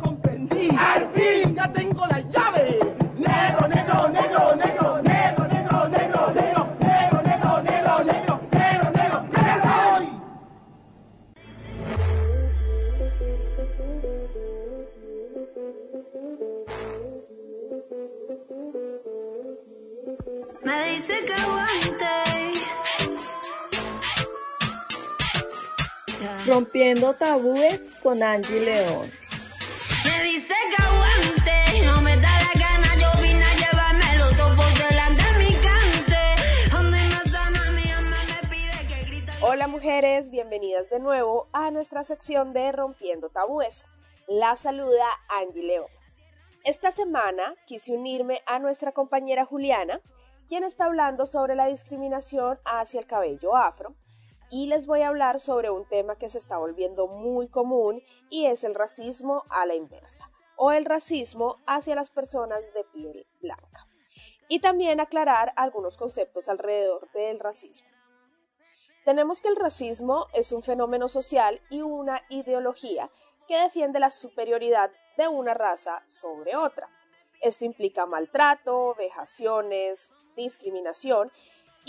Rompiendo 27.07 27.13
tabúes 27.13 27.81
con 28.03 28.21
Angie 28.21 28.59
León. 28.59 29.09
Me 30.03 30.23
dice 30.23 30.53
que 30.53 30.83
aguante. 30.83 31.85
No 31.85 32.01
me 32.01 32.15
da 32.17 32.29
la 32.41 32.51
gana, 32.59 32.95
yo 32.95 33.21
vine 33.21 33.43
a 33.45 33.55
llevármelo 33.55 34.25
todo 34.35 34.55
por 34.57 34.73
delante 34.89 35.23
de 35.23 35.39
mi 35.39 35.55
cante. 35.55 36.69
Donde 36.69 36.97
no 37.07 37.21
está 37.23 37.49
mami, 37.51 37.83
mamá 37.93 38.17
me 38.27 38.49
pide 38.49 38.87
que 38.87 39.05
grite. 39.05 39.31
Hola 39.41 39.67
mujeres, 39.67 40.31
bienvenidas 40.31 40.89
de 40.89 40.99
nuevo 40.99 41.47
a 41.53 41.71
nuestra 41.71 42.03
sección 42.03 42.51
de 42.51 42.73
Rompiendo 42.73 43.29
Tabúes. 43.29 43.85
La 44.27 44.57
saluda 44.57 45.07
Angie 45.29 45.63
León. 45.63 45.87
Esta 46.65 46.91
semana 46.91 47.55
quise 47.67 47.93
unirme 47.93 48.41
a 48.47 48.59
nuestra 48.59 48.91
compañera 48.91 49.45
Juliana, 49.45 50.01
quien 50.49 50.65
está 50.65 50.85
hablando 50.85 51.25
sobre 51.25 51.55
la 51.55 51.67
discriminación 51.67 52.59
hacia 52.65 52.99
el 52.99 53.07
cabello 53.07 53.55
afro, 53.55 53.95
y 54.49 54.67
les 54.67 54.85
voy 54.87 55.01
a 55.01 55.09
hablar 55.09 55.39
sobre 55.39 55.69
un 55.69 55.85
tema 55.85 56.17
que 56.17 56.29
se 56.29 56.37
está 56.37 56.57
volviendo 56.57 57.07
muy 57.07 57.47
común 57.47 58.01
y 58.29 58.45
es 58.45 58.63
el 58.63 58.75
racismo 58.75 59.43
a 59.49 59.65
la 59.65 59.75
inversa, 59.75 60.29
o 60.55 60.71
el 60.71 60.85
racismo 60.85 61.57
hacia 61.65 61.95
las 61.95 62.09
personas 62.09 62.73
de 62.73 62.83
piel 62.85 63.27
blanca. 63.41 63.87
Y 64.47 64.59
también 64.59 64.99
aclarar 64.99 65.51
algunos 65.55 65.97
conceptos 65.97 66.47
alrededor 66.47 67.11
del 67.11 67.39
racismo. 67.39 67.89
Tenemos 69.03 69.41
que 69.41 69.49
el 69.49 69.55
racismo 69.55 70.27
es 70.33 70.51
un 70.51 70.61
fenómeno 70.61 71.09
social 71.09 71.61
y 71.69 71.81
una 71.81 72.21
ideología 72.29 73.09
que 73.47 73.57
defiende 73.57 73.99
la 73.99 74.09
superioridad 74.09 74.91
de 75.17 75.27
una 75.27 75.53
raza 75.53 76.03
sobre 76.07 76.55
otra. 76.55 76.89
Esto 77.41 77.65
implica 77.65 78.05
maltrato, 78.05 78.95
vejaciones, 78.95 80.13
discriminación 80.35 81.31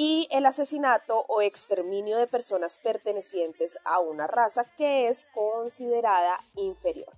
y 0.01 0.29
el 0.31 0.47
asesinato 0.47 1.25
o 1.27 1.43
exterminio 1.43 2.19
de 2.19 2.29
personas 2.29 2.77
pertenecientes 2.77 3.81
a 3.85 3.99
una 3.99 4.29
raza 4.29 4.65
que 4.77 5.09
es 5.09 5.27
considerada 5.35 6.39
inferior. 6.55 7.13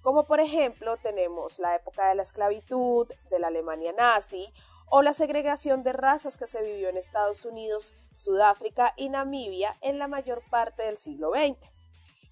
Como 0.00 0.24
por 0.24 0.38
ejemplo 0.38 0.96
tenemos 0.98 1.58
la 1.58 1.74
época 1.74 2.06
de 2.06 2.14
la 2.14 2.22
esclavitud, 2.22 3.08
de 3.30 3.38
la 3.40 3.48
Alemania 3.48 3.92
nazi, 3.92 4.46
o 4.86 5.02
la 5.02 5.12
segregación 5.12 5.82
de 5.82 5.92
razas 5.92 6.38
que 6.38 6.46
se 6.46 6.62
vivió 6.62 6.88
en 6.88 6.98
Estados 6.98 7.44
Unidos, 7.44 7.96
Sudáfrica 8.14 8.94
y 8.96 9.08
Namibia 9.08 9.76
en 9.80 9.98
la 9.98 10.06
mayor 10.06 10.44
parte 10.50 10.84
del 10.84 10.98
siglo 10.98 11.32
XX 11.32 11.68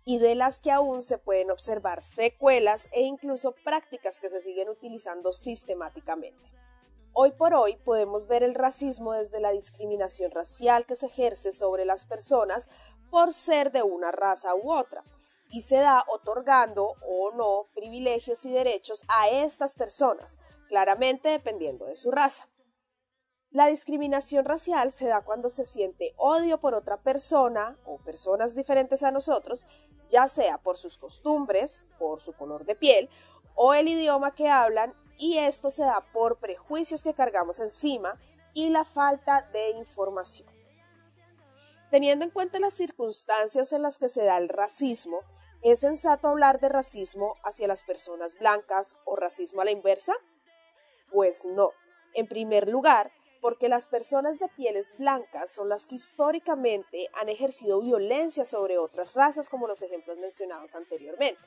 y 0.05 0.19
de 0.19 0.37
las 0.37 0.61
que 0.61 0.71
aún 0.71 1.03
se 1.03 1.19
pueden 1.19 1.51
observar 1.51 2.05
secuelas 2.05 2.89
e 2.93 3.03
incluso 3.03 3.53
prácticas 3.65 4.21
que 4.21 4.31
se 4.31 4.43
siguen 4.43 4.69
utilizando 4.69 5.33
sistemáticamente. 5.33 6.62
Hoy 7.15 7.33
por 7.33 7.53
hoy 7.53 7.77
podemos 7.77 8.27
ver 8.27 8.43
el 8.43 8.55
racismo 8.55 9.13
desde 9.13 9.39
la 9.39 9.51
discriminación 9.51 10.31
racial 10.31 10.87
que 10.87 10.97
se 10.97 11.07
ejerce 11.07 11.53
sobre 11.53 11.85
las 11.85 12.07
personas 12.07 12.71
por 13.11 13.35
ser 13.35 13.71
de 13.71 13.83
una 13.83 14.11
raza 14.11 14.55
u 14.55 14.73
otra, 14.73 15.05
y 15.51 15.61
se 15.61 15.77
da 15.77 16.03
otorgando 16.09 16.95
o 17.07 17.31
no 17.33 17.67
privilegios 17.75 18.47
y 18.47 18.53
derechos 18.53 19.05
a 19.09 19.29
estas 19.29 19.75
personas, 19.75 20.39
claramente 20.69 21.29
dependiendo 21.29 21.85
de 21.85 21.97
su 21.97 22.11
raza. 22.11 22.49
La 23.51 23.67
discriminación 23.67 24.47
racial 24.47 24.91
se 24.91 25.09
da 25.09 25.21
cuando 25.21 25.51
se 25.51 25.67
siente 25.67 26.15
odio 26.17 26.59
por 26.59 26.75
otra 26.75 27.03
persona 27.03 27.79
o 27.85 27.99
personas 27.99 28.55
diferentes 28.55 29.03
a 29.03 29.11
nosotros, 29.11 29.67
ya 30.09 30.29
sea 30.29 30.57
por 30.57 30.79
sus 30.79 30.97
costumbres, 30.97 31.85
por 31.99 32.23
su 32.23 32.33
color 32.33 32.65
de 32.65 32.75
piel 32.75 33.11
o 33.55 33.75
el 33.75 33.89
idioma 33.89 34.35
que 34.35 34.49
hablan, 34.49 34.95
y 35.19 35.39
esto 35.39 35.71
se 35.71 35.83
da 35.83 36.05
por 36.13 36.39
prejuicios 36.39 37.03
que 37.03 37.15
cargamos 37.15 37.61
encima 37.61 38.19
y 38.55 38.69
la 38.71 38.85
falta 38.85 39.43
de 39.53 39.71
información. 39.71 40.49
Teniendo 41.91 42.25
en 42.25 42.31
cuenta 42.31 42.59
las 42.59 42.75
circunstancias 42.75 43.73
en 43.73 43.83
las 43.83 43.99
que 43.99 44.09
se 44.09 44.25
da 44.25 44.39
el 44.39 44.49
racismo, 44.49 45.21
¿es 45.63 45.81
sensato 45.81 46.29
hablar 46.29 46.59
de 46.59 46.69
racismo 46.69 47.37
hacia 47.45 47.69
las 47.69 47.83
personas 47.83 48.39
blancas 48.39 48.97
o 49.05 49.17
racismo 49.17 49.61
a 49.61 49.67
la 49.67 49.71
inversa? 49.73 50.15
Pues 51.11 51.45
no. 51.45 51.71
En 52.15 52.27
primer 52.27 52.69
lugar, 52.69 53.13
porque 53.43 53.69
las 53.69 53.89
personas 53.89 54.39
de 54.39 54.49
pieles 54.49 54.95
blancas 54.97 55.51
son 55.51 55.69
las 55.69 55.87
que 55.87 55.97
históricamente 55.97 57.09
han 57.13 57.29
ejercido 57.29 57.81
violencia 57.81 58.45
sobre 58.45 58.79
otras 58.79 59.13
razas, 59.15 59.49
como 59.49 59.67
los 59.67 59.83
ejemplos 59.83 60.17
mencionados 60.17 60.75
anteriormente. 60.75 61.43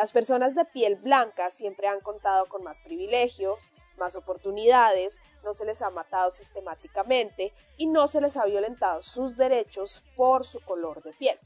Las 0.00 0.12
personas 0.12 0.54
de 0.54 0.64
piel 0.64 0.96
blanca 0.96 1.50
siempre 1.50 1.86
han 1.86 2.00
contado 2.00 2.46
con 2.46 2.64
más 2.64 2.80
privilegios, 2.80 3.70
más 3.98 4.16
oportunidades, 4.16 5.20
no 5.44 5.52
se 5.52 5.66
les 5.66 5.82
ha 5.82 5.90
matado 5.90 6.30
sistemáticamente 6.30 7.52
y 7.76 7.86
no 7.86 8.08
se 8.08 8.22
les 8.22 8.38
ha 8.38 8.46
violentado 8.46 9.02
sus 9.02 9.36
derechos 9.36 10.02
por 10.16 10.46
su 10.46 10.58
color 10.60 11.02
de 11.02 11.12
piel. 11.12 11.38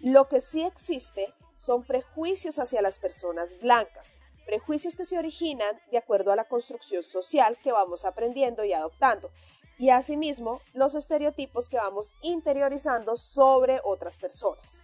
Lo 0.00 0.28
que 0.28 0.40
sí 0.40 0.62
existe 0.62 1.34
son 1.58 1.84
prejuicios 1.84 2.58
hacia 2.58 2.80
las 2.80 2.98
personas 2.98 3.60
blancas, 3.60 4.14
prejuicios 4.46 4.96
que 4.96 5.04
se 5.04 5.18
originan 5.18 5.78
de 5.90 5.98
acuerdo 5.98 6.32
a 6.32 6.36
la 6.36 6.48
construcción 6.48 7.02
social 7.02 7.58
que 7.62 7.72
vamos 7.72 8.06
aprendiendo 8.06 8.64
y 8.64 8.72
adoptando, 8.72 9.30
y 9.76 9.90
asimismo 9.90 10.62
los 10.72 10.94
estereotipos 10.94 11.68
que 11.68 11.76
vamos 11.76 12.14
interiorizando 12.22 13.18
sobre 13.18 13.78
otras 13.84 14.16
personas. 14.16 14.82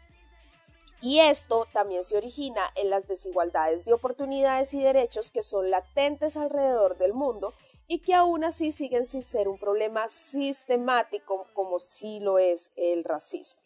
Y 1.03 1.21
esto 1.21 1.67
también 1.73 2.05
se 2.05 2.19
origina 2.19 2.63
en 2.75 2.91
las 2.91 3.09
desigualdades 3.09 3.87
de 3.87 3.95
oportunidades 3.95 4.75
y 4.75 4.83
derechos 4.83 5.31
que 5.31 5.43
son 5.43 5.71
latentes 5.71 6.37
alrededor 6.37 6.99
del 6.99 7.15
mundo 7.15 7.55
y 7.87 8.01
que 8.03 8.15
aún 8.15 8.45
así 8.45 8.71
siguen 8.71 9.07
sin 9.07 9.23
ser 9.23 9.49
un 9.49 9.59
problema 9.59 10.09
sistemático 10.09 11.47
como 11.55 11.79
sí 11.79 12.21
lo 12.21 12.39
es 12.39 12.71
el 12.77 13.03
racismo. 13.05 13.61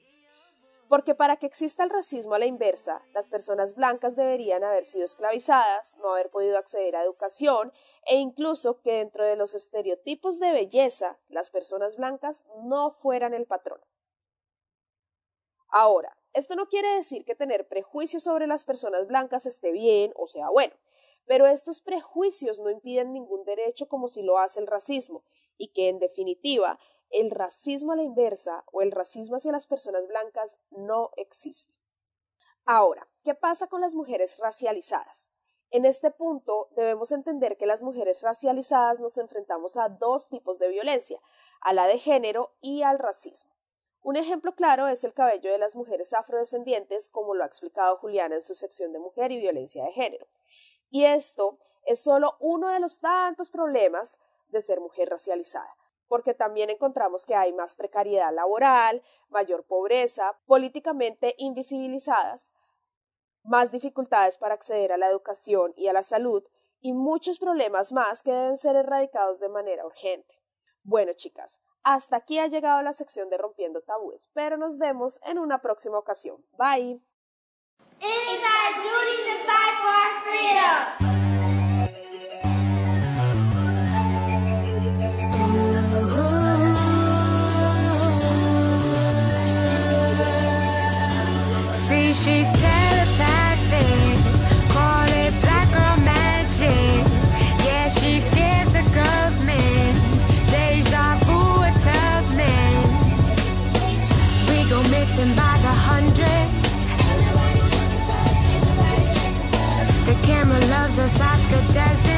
Porque 0.88 1.16
para 1.16 1.36
que 1.36 1.46
exista 1.46 1.82
el 1.82 1.90
racismo 1.90 2.34
a 2.34 2.38
la 2.38 2.46
inversa, 2.46 3.02
las 3.12 3.28
personas 3.28 3.74
blancas 3.74 4.14
deberían 4.14 4.62
haber 4.62 4.84
sido 4.84 5.04
esclavizadas, 5.04 5.96
no 5.98 6.12
haber 6.12 6.30
podido 6.30 6.56
acceder 6.56 6.94
a 6.94 7.02
educación 7.02 7.72
e 8.06 8.16
incluso 8.16 8.80
que 8.80 8.92
dentro 8.92 9.24
de 9.24 9.34
los 9.34 9.56
estereotipos 9.56 10.38
de 10.38 10.52
belleza, 10.52 11.18
las 11.28 11.50
personas 11.50 11.96
blancas 11.96 12.46
no 12.62 12.92
fueran 12.92 13.34
el 13.34 13.46
patrón. 13.46 13.80
Ahora, 15.68 16.16
esto 16.34 16.56
no 16.56 16.68
quiere 16.68 16.88
decir 16.94 17.24
que 17.24 17.34
tener 17.34 17.66
prejuicios 17.66 18.24
sobre 18.24 18.46
las 18.46 18.64
personas 18.64 19.06
blancas 19.06 19.46
esté 19.46 19.72
bien 19.72 20.12
o 20.16 20.26
sea 20.26 20.50
bueno, 20.50 20.74
pero 21.26 21.46
estos 21.46 21.80
prejuicios 21.80 22.60
no 22.60 22.70
impiden 22.70 23.12
ningún 23.12 23.44
derecho 23.44 23.88
como 23.88 24.08
si 24.08 24.22
lo 24.22 24.38
hace 24.38 24.60
el 24.60 24.66
racismo, 24.66 25.24
y 25.56 25.68
que 25.68 25.88
en 25.88 25.98
definitiva 25.98 26.78
el 27.10 27.30
racismo 27.30 27.92
a 27.92 27.96
la 27.96 28.02
inversa 28.02 28.64
o 28.72 28.82
el 28.82 28.90
racismo 28.90 29.36
hacia 29.36 29.52
las 29.52 29.66
personas 29.66 30.06
blancas 30.08 30.58
no 30.70 31.10
existe. 31.16 31.74
Ahora, 32.64 33.08
¿qué 33.22 33.34
pasa 33.34 33.68
con 33.68 33.80
las 33.80 33.94
mujeres 33.94 34.38
racializadas? 34.38 35.30
En 35.70 35.84
este 35.84 36.10
punto 36.10 36.68
debemos 36.76 37.12
entender 37.12 37.56
que 37.56 37.66
las 37.66 37.82
mujeres 37.82 38.20
racializadas 38.22 39.00
nos 39.00 39.18
enfrentamos 39.18 39.76
a 39.76 39.88
dos 39.88 40.28
tipos 40.28 40.58
de 40.58 40.68
violencia, 40.68 41.20
a 41.60 41.72
la 41.72 41.86
de 41.86 41.98
género 41.98 42.54
y 42.60 42.82
al 42.82 42.98
racismo. 42.98 43.53
Un 44.04 44.16
ejemplo 44.16 44.54
claro 44.54 44.86
es 44.86 45.02
el 45.02 45.14
cabello 45.14 45.50
de 45.50 45.56
las 45.56 45.74
mujeres 45.74 46.12
afrodescendientes, 46.12 47.08
como 47.08 47.34
lo 47.34 47.42
ha 47.42 47.46
explicado 47.46 47.96
Juliana 47.96 48.34
en 48.34 48.42
su 48.42 48.54
sección 48.54 48.92
de 48.92 48.98
mujer 48.98 49.32
y 49.32 49.38
violencia 49.38 49.82
de 49.82 49.92
género. 49.92 50.26
Y 50.90 51.06
esto 51.06 51.58
es 51.86 52.00
solo 52.00 52.36
uno 52.38 52.68
de 52.68 52.80
los 52.80 53.00
tantos 53.00 53.48
problemas 53.48 54.20
de 54.48 54.60
ser 54.60 54.78
mujer 54.78 55.08
racializada 55.08 55.74
porque 56.06 56.34
también 56.34 56.68
encontramos 56.68 57.24
que 57.24 57.34
hay 57.34 57.54
más 57.54 57.76
precariedad 57.76 58.32
laboral, 58.32 59.02
mayor 59.30 59.64
pobreza, 59.64 60.38
políticamente 60.46 61.34
invisibilizadas, 61.38 62.52
más 63.42 63.72
dificultades 63.72 64.36
para 64.36 64.54
acceder 64.54 64.92
a 64.92 64.98
la 64.98 65.08
educación 65.08 65.72
y 65.76 65.88
a 65.88 65.94
la 65.94 66.02
salud 66.02 66.44
y 66.78 66.92
muchos 66.92 67.38
problemas 67.38 67.90
más 67.90 68.22
que 68.22 68.30
deben 68.30 68.58
ser 68.58 68.76
erradicados 68.76 69.40
de 69.40 69.48
manera 69.48 69.86
urgente. 69.86 70.38
Bueno, 70.82 71.14
chicas, 71.14 71.58
hasta 71.84 72.16
aquí 72.16 72.38
ha 72.38 72.48
llegado 72.48 72.82
la 72.82 72.92
sección 72.92 73.30
de 73.30 73.38
Rompiendo 73.38 73.82
Tabúes, 73.82 74.28
pero 74.32 74.56
nos 74.56 74.78
vemos 74.78 75.20
en 75.24 75.38
una 75.38 75.60
próxima 75.60 75.98
ocasión. 75.98 76.44
Bye. 76.58 77.00
the 111.04 111.10
sights 111.10 111.44
go. 111.74 112.13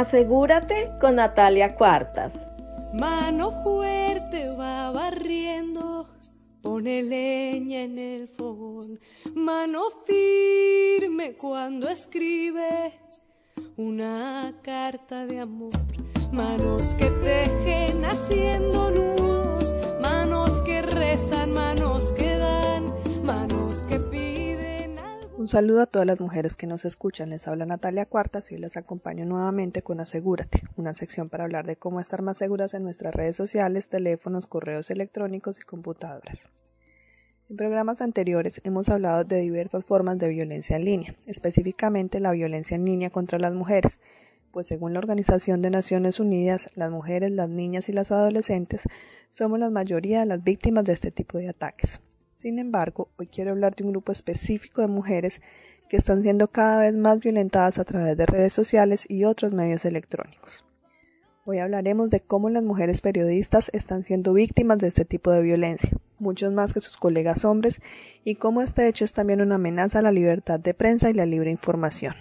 Asegúrate 0.00 0.92
con 0.98 1.16
Natalia 1.16 1.76
Cuartas. 1.76 2.32
Mano 2.94 3.50
fuerte 3.62 4.48
va 4.56 4.90
barriendo, 4.92 6.08
pone 6.62 7.02
leña 7.02 7.82
en 7.82 7.98
el 7.98 8.28
fogón. 8.28 8.98
Mano 9.34 9.82
firme 10.06 11.34
cuando 11.36 11.90
escribe 11.90 12.94
una 13.76 14.54
carta 14.62 15.26
de 15.26 15.40
amor. 15.40 15.74
Manos 16.32 16.94
que 16.94 17.10
tejen 17.22 18.02
haciendo 18.06 18.90
nudos, 18.90 19.29
Un 25.40 25.48
saludo 25.48 25.80
a 25.80 25.86
todas 25.86 26.06
las 26.06 26.20
mujeres 26.20 26.54
que 26.54 26.66
nos 26.66 26.84
escuchan. 26.84 27.30
Les 27.30 27.48
habla 27.48 27.64
Natalia 27.64 28.04
Cuartas 28.04 28.52
y 28.52 28.56
hoy 28.56 28.60
les 28.60 28.76
acompaño 28.76 29.24
nuevamente 29.24 29.80
con 29.80 29.98
Asegúrate, 29.98 30.64
una 30.76 30.92
sección 30.92 31.30
para 31.30 31.44
hablar 31.44 31.66
de 31.66 31.76
cómo 31.76 31.98
estar 31.98 32.20
más 32.20 32.36
seguras 32.36 32.74
en 32.74 32.82
nuestras 32.82 33.14
redes 33.14 33.36
sociales, 33.36 33.88
teléfonos, 33.88 34.46
correos 34.46 34.90
electrónicos 34.90 35.58
y 35.58 35.62
computadoras. 35.62 36.50
En 37.48 37.56
programas 37.56 38.02
anteriores 38.02 38.60
hemos 38.64 38.90
hablado 38.90 39.24
de 39.24 39.40
diversas 39.40 39.82
formas 39.86 40.18
de 40.18 40.28
violencia 40.28 40.76
en 40.76 40.84
línea, 40.84 41.16
específicamente 41.24 42.20
la 42.20 42.32
violencia 42.32 42.74
en 42.74 42.84
línea 42.84 43.08
contra 43.08 43.38
las 43.38 43.54
mujeres, 43.54 43.98
pues 44.50 44.66
según 44.66 44.92
la 44.92 44.98
Organización 44.98 45.62
de 45.62 45.70
Naciones 45.70 46.20
Unidas, 46.20 46.68
las 46.74 46.90
mujeres, 46.90 47.32
las 47.32 47.48
niñas 47.48 47.88
y 47.88 47.94
las 47.94 48.12
adolescentes 48.12 48.82
somos 49.30 49.58
la 49.58 49.70
mayoría 49.70 50.20
de 50.20 50.26
las 50.26 50.44
víctimas 50.44 50.84
de 50.84 50.92
este 50.92 51.10
tipo 51.10 51.38
de 51.38 51.48
ataques. 51.48 52.02
Sin 52.40 52.58
embargo, 52.58 53.10
hoy 53.18 53.26
quiero 53.26 53.50
hablar 53.50 53.76
de 53.76 53.84
un 53.84 53.90
grupo 53.90 54.12
específico 54.12 54.80
de 54.80 54.86
mujeres 54.86 55.42
que 55.90 55.98
están 55.98 56.22
siendo 56.22 56.48
cada 56.48 56.80
vez 56.80 56.96
más 56.96 57.20
violentadas 57.20 57.78
a 57.78 57.84
través 57.84 58.16
de 58.16 58.24
redes 58.24 58.54
sociales 58.54 59.04
y 59.10 59.24
otros 59.24 59.52
medios 59.52 59.84
electrónicos. 59.84 60.64
Hoy 61.44 61.58
hablaremos 61.58 62.08
de 62.08 62.20
cómo 62.20 62.48
las 62.48 62.62
mujeres 62.62 63.02
periodistas 63.02 63.70
están 63.74 64.02
siendo 64.02 64.32
víctimas 64.32 64.78
de 64.78 64.88
este 64.88 65.04
tipo 65.04 65.30
de 65.30 65.42
violencia, 65.42 65.90
muchos 66.18 66.50
más 66.50 66.72
que 66.72 66.80
sus 66.80 66.96
colegas 66.96 67.44
hombres, 67.44 67.82
y 68.24 68.36
cómo 68.36 68.62
este 68.62 68.88
hecho 68.88 69.04
es 69.04 69.12
también 69.12 69.42
una 69.42 69.56
amenaza 69.56 69.98
a 69.98 70.02
la 70.02 70.10
libertad 70.10 70.58
de 70.58 70.72
prensa 70.72 71.10
y 71.10 71.12
la 71.12 71.26
libre 71.26 71.50
información. 71.50 72.14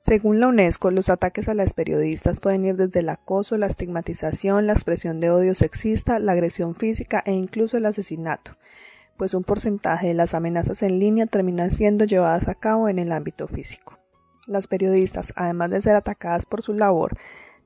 Según 0.00 0.38
la 0.38 0.46
UNESCO, 0.46 0.92
los 0.92 1.08
ataques 1.08 1.48
a 1.48 1.54
las 1.54 1.74
periodistas 1.74 2.38
pueden 2.38 2.64
ir 2.64 2.76
desde 2.76 3.00
el 3.00 3.08
acoso, 3.08 3.58
la 3.58 3.66
estigmatización, 3.66 4.68
la 4.68 4.74
expresión 4.74 5.18
de 5.18 5.30
odio 5.30 5.56
sexista, 5.56 6.20
la 6.20 6.32
agresión 6.32 6.76
física 6.76 7.20
e 7.26 7.32
incluso 7.32 7.76
el 7.78 7.84
asesinato, 7.84 8.52
pues 9.18 9.34
un 9.34 9.44
porcentaje 9.44 10.06
de 10.08 10.14
las 10.14 10.32
amenazas 10.32 10.82
en 10.82 11.00
línea 11.00 11.26
terminan 11.26 11.72
siendo 11.72 12.04
llevadas 12.04 12.48
a 12.48 12.54
cabo 12.54 12.88
en 12.88 12.98
el 12.98 13.12
ámbito 13.12 13.48
físico. 13.48 13.98
Las 14.46 14.68
periodistas, 14.68 15.34
además 15.36 15.70
de 15.70 15.82
ser 15.82 15.96
atacadas 15.96 16.46
por 16.46 16.62
su 16.62 16.72
labor, 16.72 17.18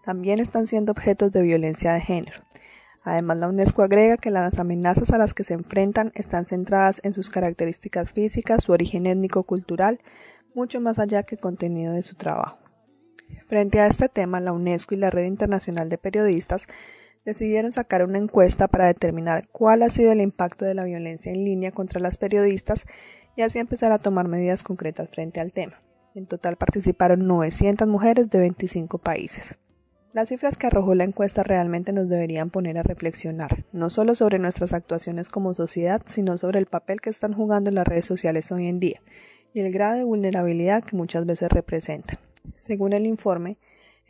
también 0.05 0.41
están 0.41 0.67
siendo 0.67 0.91
objetos 0.91 1.31
de 1.31 1.43
violencia 1.43 1.93
de 1.93 2.01
género. 2.01 2.43
Además, 3.05 3.37
la 3.37 3.49
UNESCO 3.49 3.83
agrega 3.83 4.17
que 4.17 4.31
las 4.31 4.59
amenazas 4.59 5.11
a 5.11 5.19
las 5.19 5.35
que 5.35 5.45
se 5.45 5.55
enfrentan 5.55 6.11
están 6.15 6.47
centradas 6.47 7.01
en 7.05 7.15
sus 7.15 7.31
características 7.31 8.13
físicas, 8.13 8.65
su 8.65 8.73
origen 8.73 9.07
étnico-cultural, 9.07 10.01
mucho 10.55 10.81
más 10.81 10.99
allá 10.99 11.23
que 11.25 11.35
el 11.35 11.41
contenido 11.41 11.93
de 11.93 12.03
su 12.03 12.15
trabajo. 12.15 12.59
Frente 13.47 13.81
a 13.81 13.87
este 13.87 14.09
tema, 14.09 14.41
la 14.41 14.53
UNESCO 14.53 14.95
y 14.95 14.99
la 14.99 15.11
Red 15.11 15.25
Internacional 15.25 15.89
de 15.89 15.99
Periodistas 15.99 16.67
decidieron 17.25 17.73
sacar 17.73 18.05
una 18.05 18.19
encuesta 18.19 18.69
para 18.69 18.87
determinar 18.87 19.49
cuál 19.49 19.83
ha 19.83 19.91
sido 19.91 20.13
el 20.13 20.21
impacto 20.21 20.65
de 20.65 20.75
la 20.75 20.85
violencia 20.85 21.33
en 21.33 21.45
línea 21.45 21.73
contra 21.73 22.01
las 22.01 22.19
periodistas 22.19 22.87
y 23.37 23.43
así 23.43 23.59
empezar 23.59 23.93
a 23.93 23.99
tomar 23.99 24.29
medidas 24.29 24.63
concretas 24.63 25.09
frente 25.11 25.41
al 25.41 25.53
tema. 25.53 25.83
En 26.15 26.27
total 26.27 26.57
participaron 26.57 27.27
900 27.27 27.89
mujeres 27.89 28.29
de 28.29 28.39
25 28.39 28.99
países. 28.99 29.57
Las 30.13 30.29
cifras 30.29 30.59
que 30.59 30.67
arrojó 30.67 30.95
la 30.95 31.05
encuesta 31.05 31.43
realmente 31.43 31.93
nos 31.93 32.07
deberían 32.09 32.51
poner 32.51 32.77
a 32.77 32.83
reflexionar, 32.83 33.65
no 33.73 33.89
solo 33.89 34.15
sobre 34.15 34.39
nuestras 34.39 34.75
actuaciones 34.75 35.31
como 35.31 35.55
sociedad, 35.55 36.03
sino 36.05 36.37
sobre 36.37 36.59
el 36.59 36.67
papel 36.67 37.01
que 37.01 37.09
están 37.09 37.33
jugando 37.33 37.71
las 37.71 37.87
redes 37.87 38.05
sociales 38.05 38.53
hoy 38.53 38.67
en 38.67 38.79
día 38.79 39.01
y 39.55 39.61
el 39.61 39.73
grado 39.73 39.97
de 39.97 40.05
vulnerabilidad 40.05 40.85
que 40.85 40.97
muchas 40.97 41.27
veces 41.27 41.51
representan. 41.51 42.19
Según 42.57 42.93
el 42.93 43.07
informe, 43.07 43.59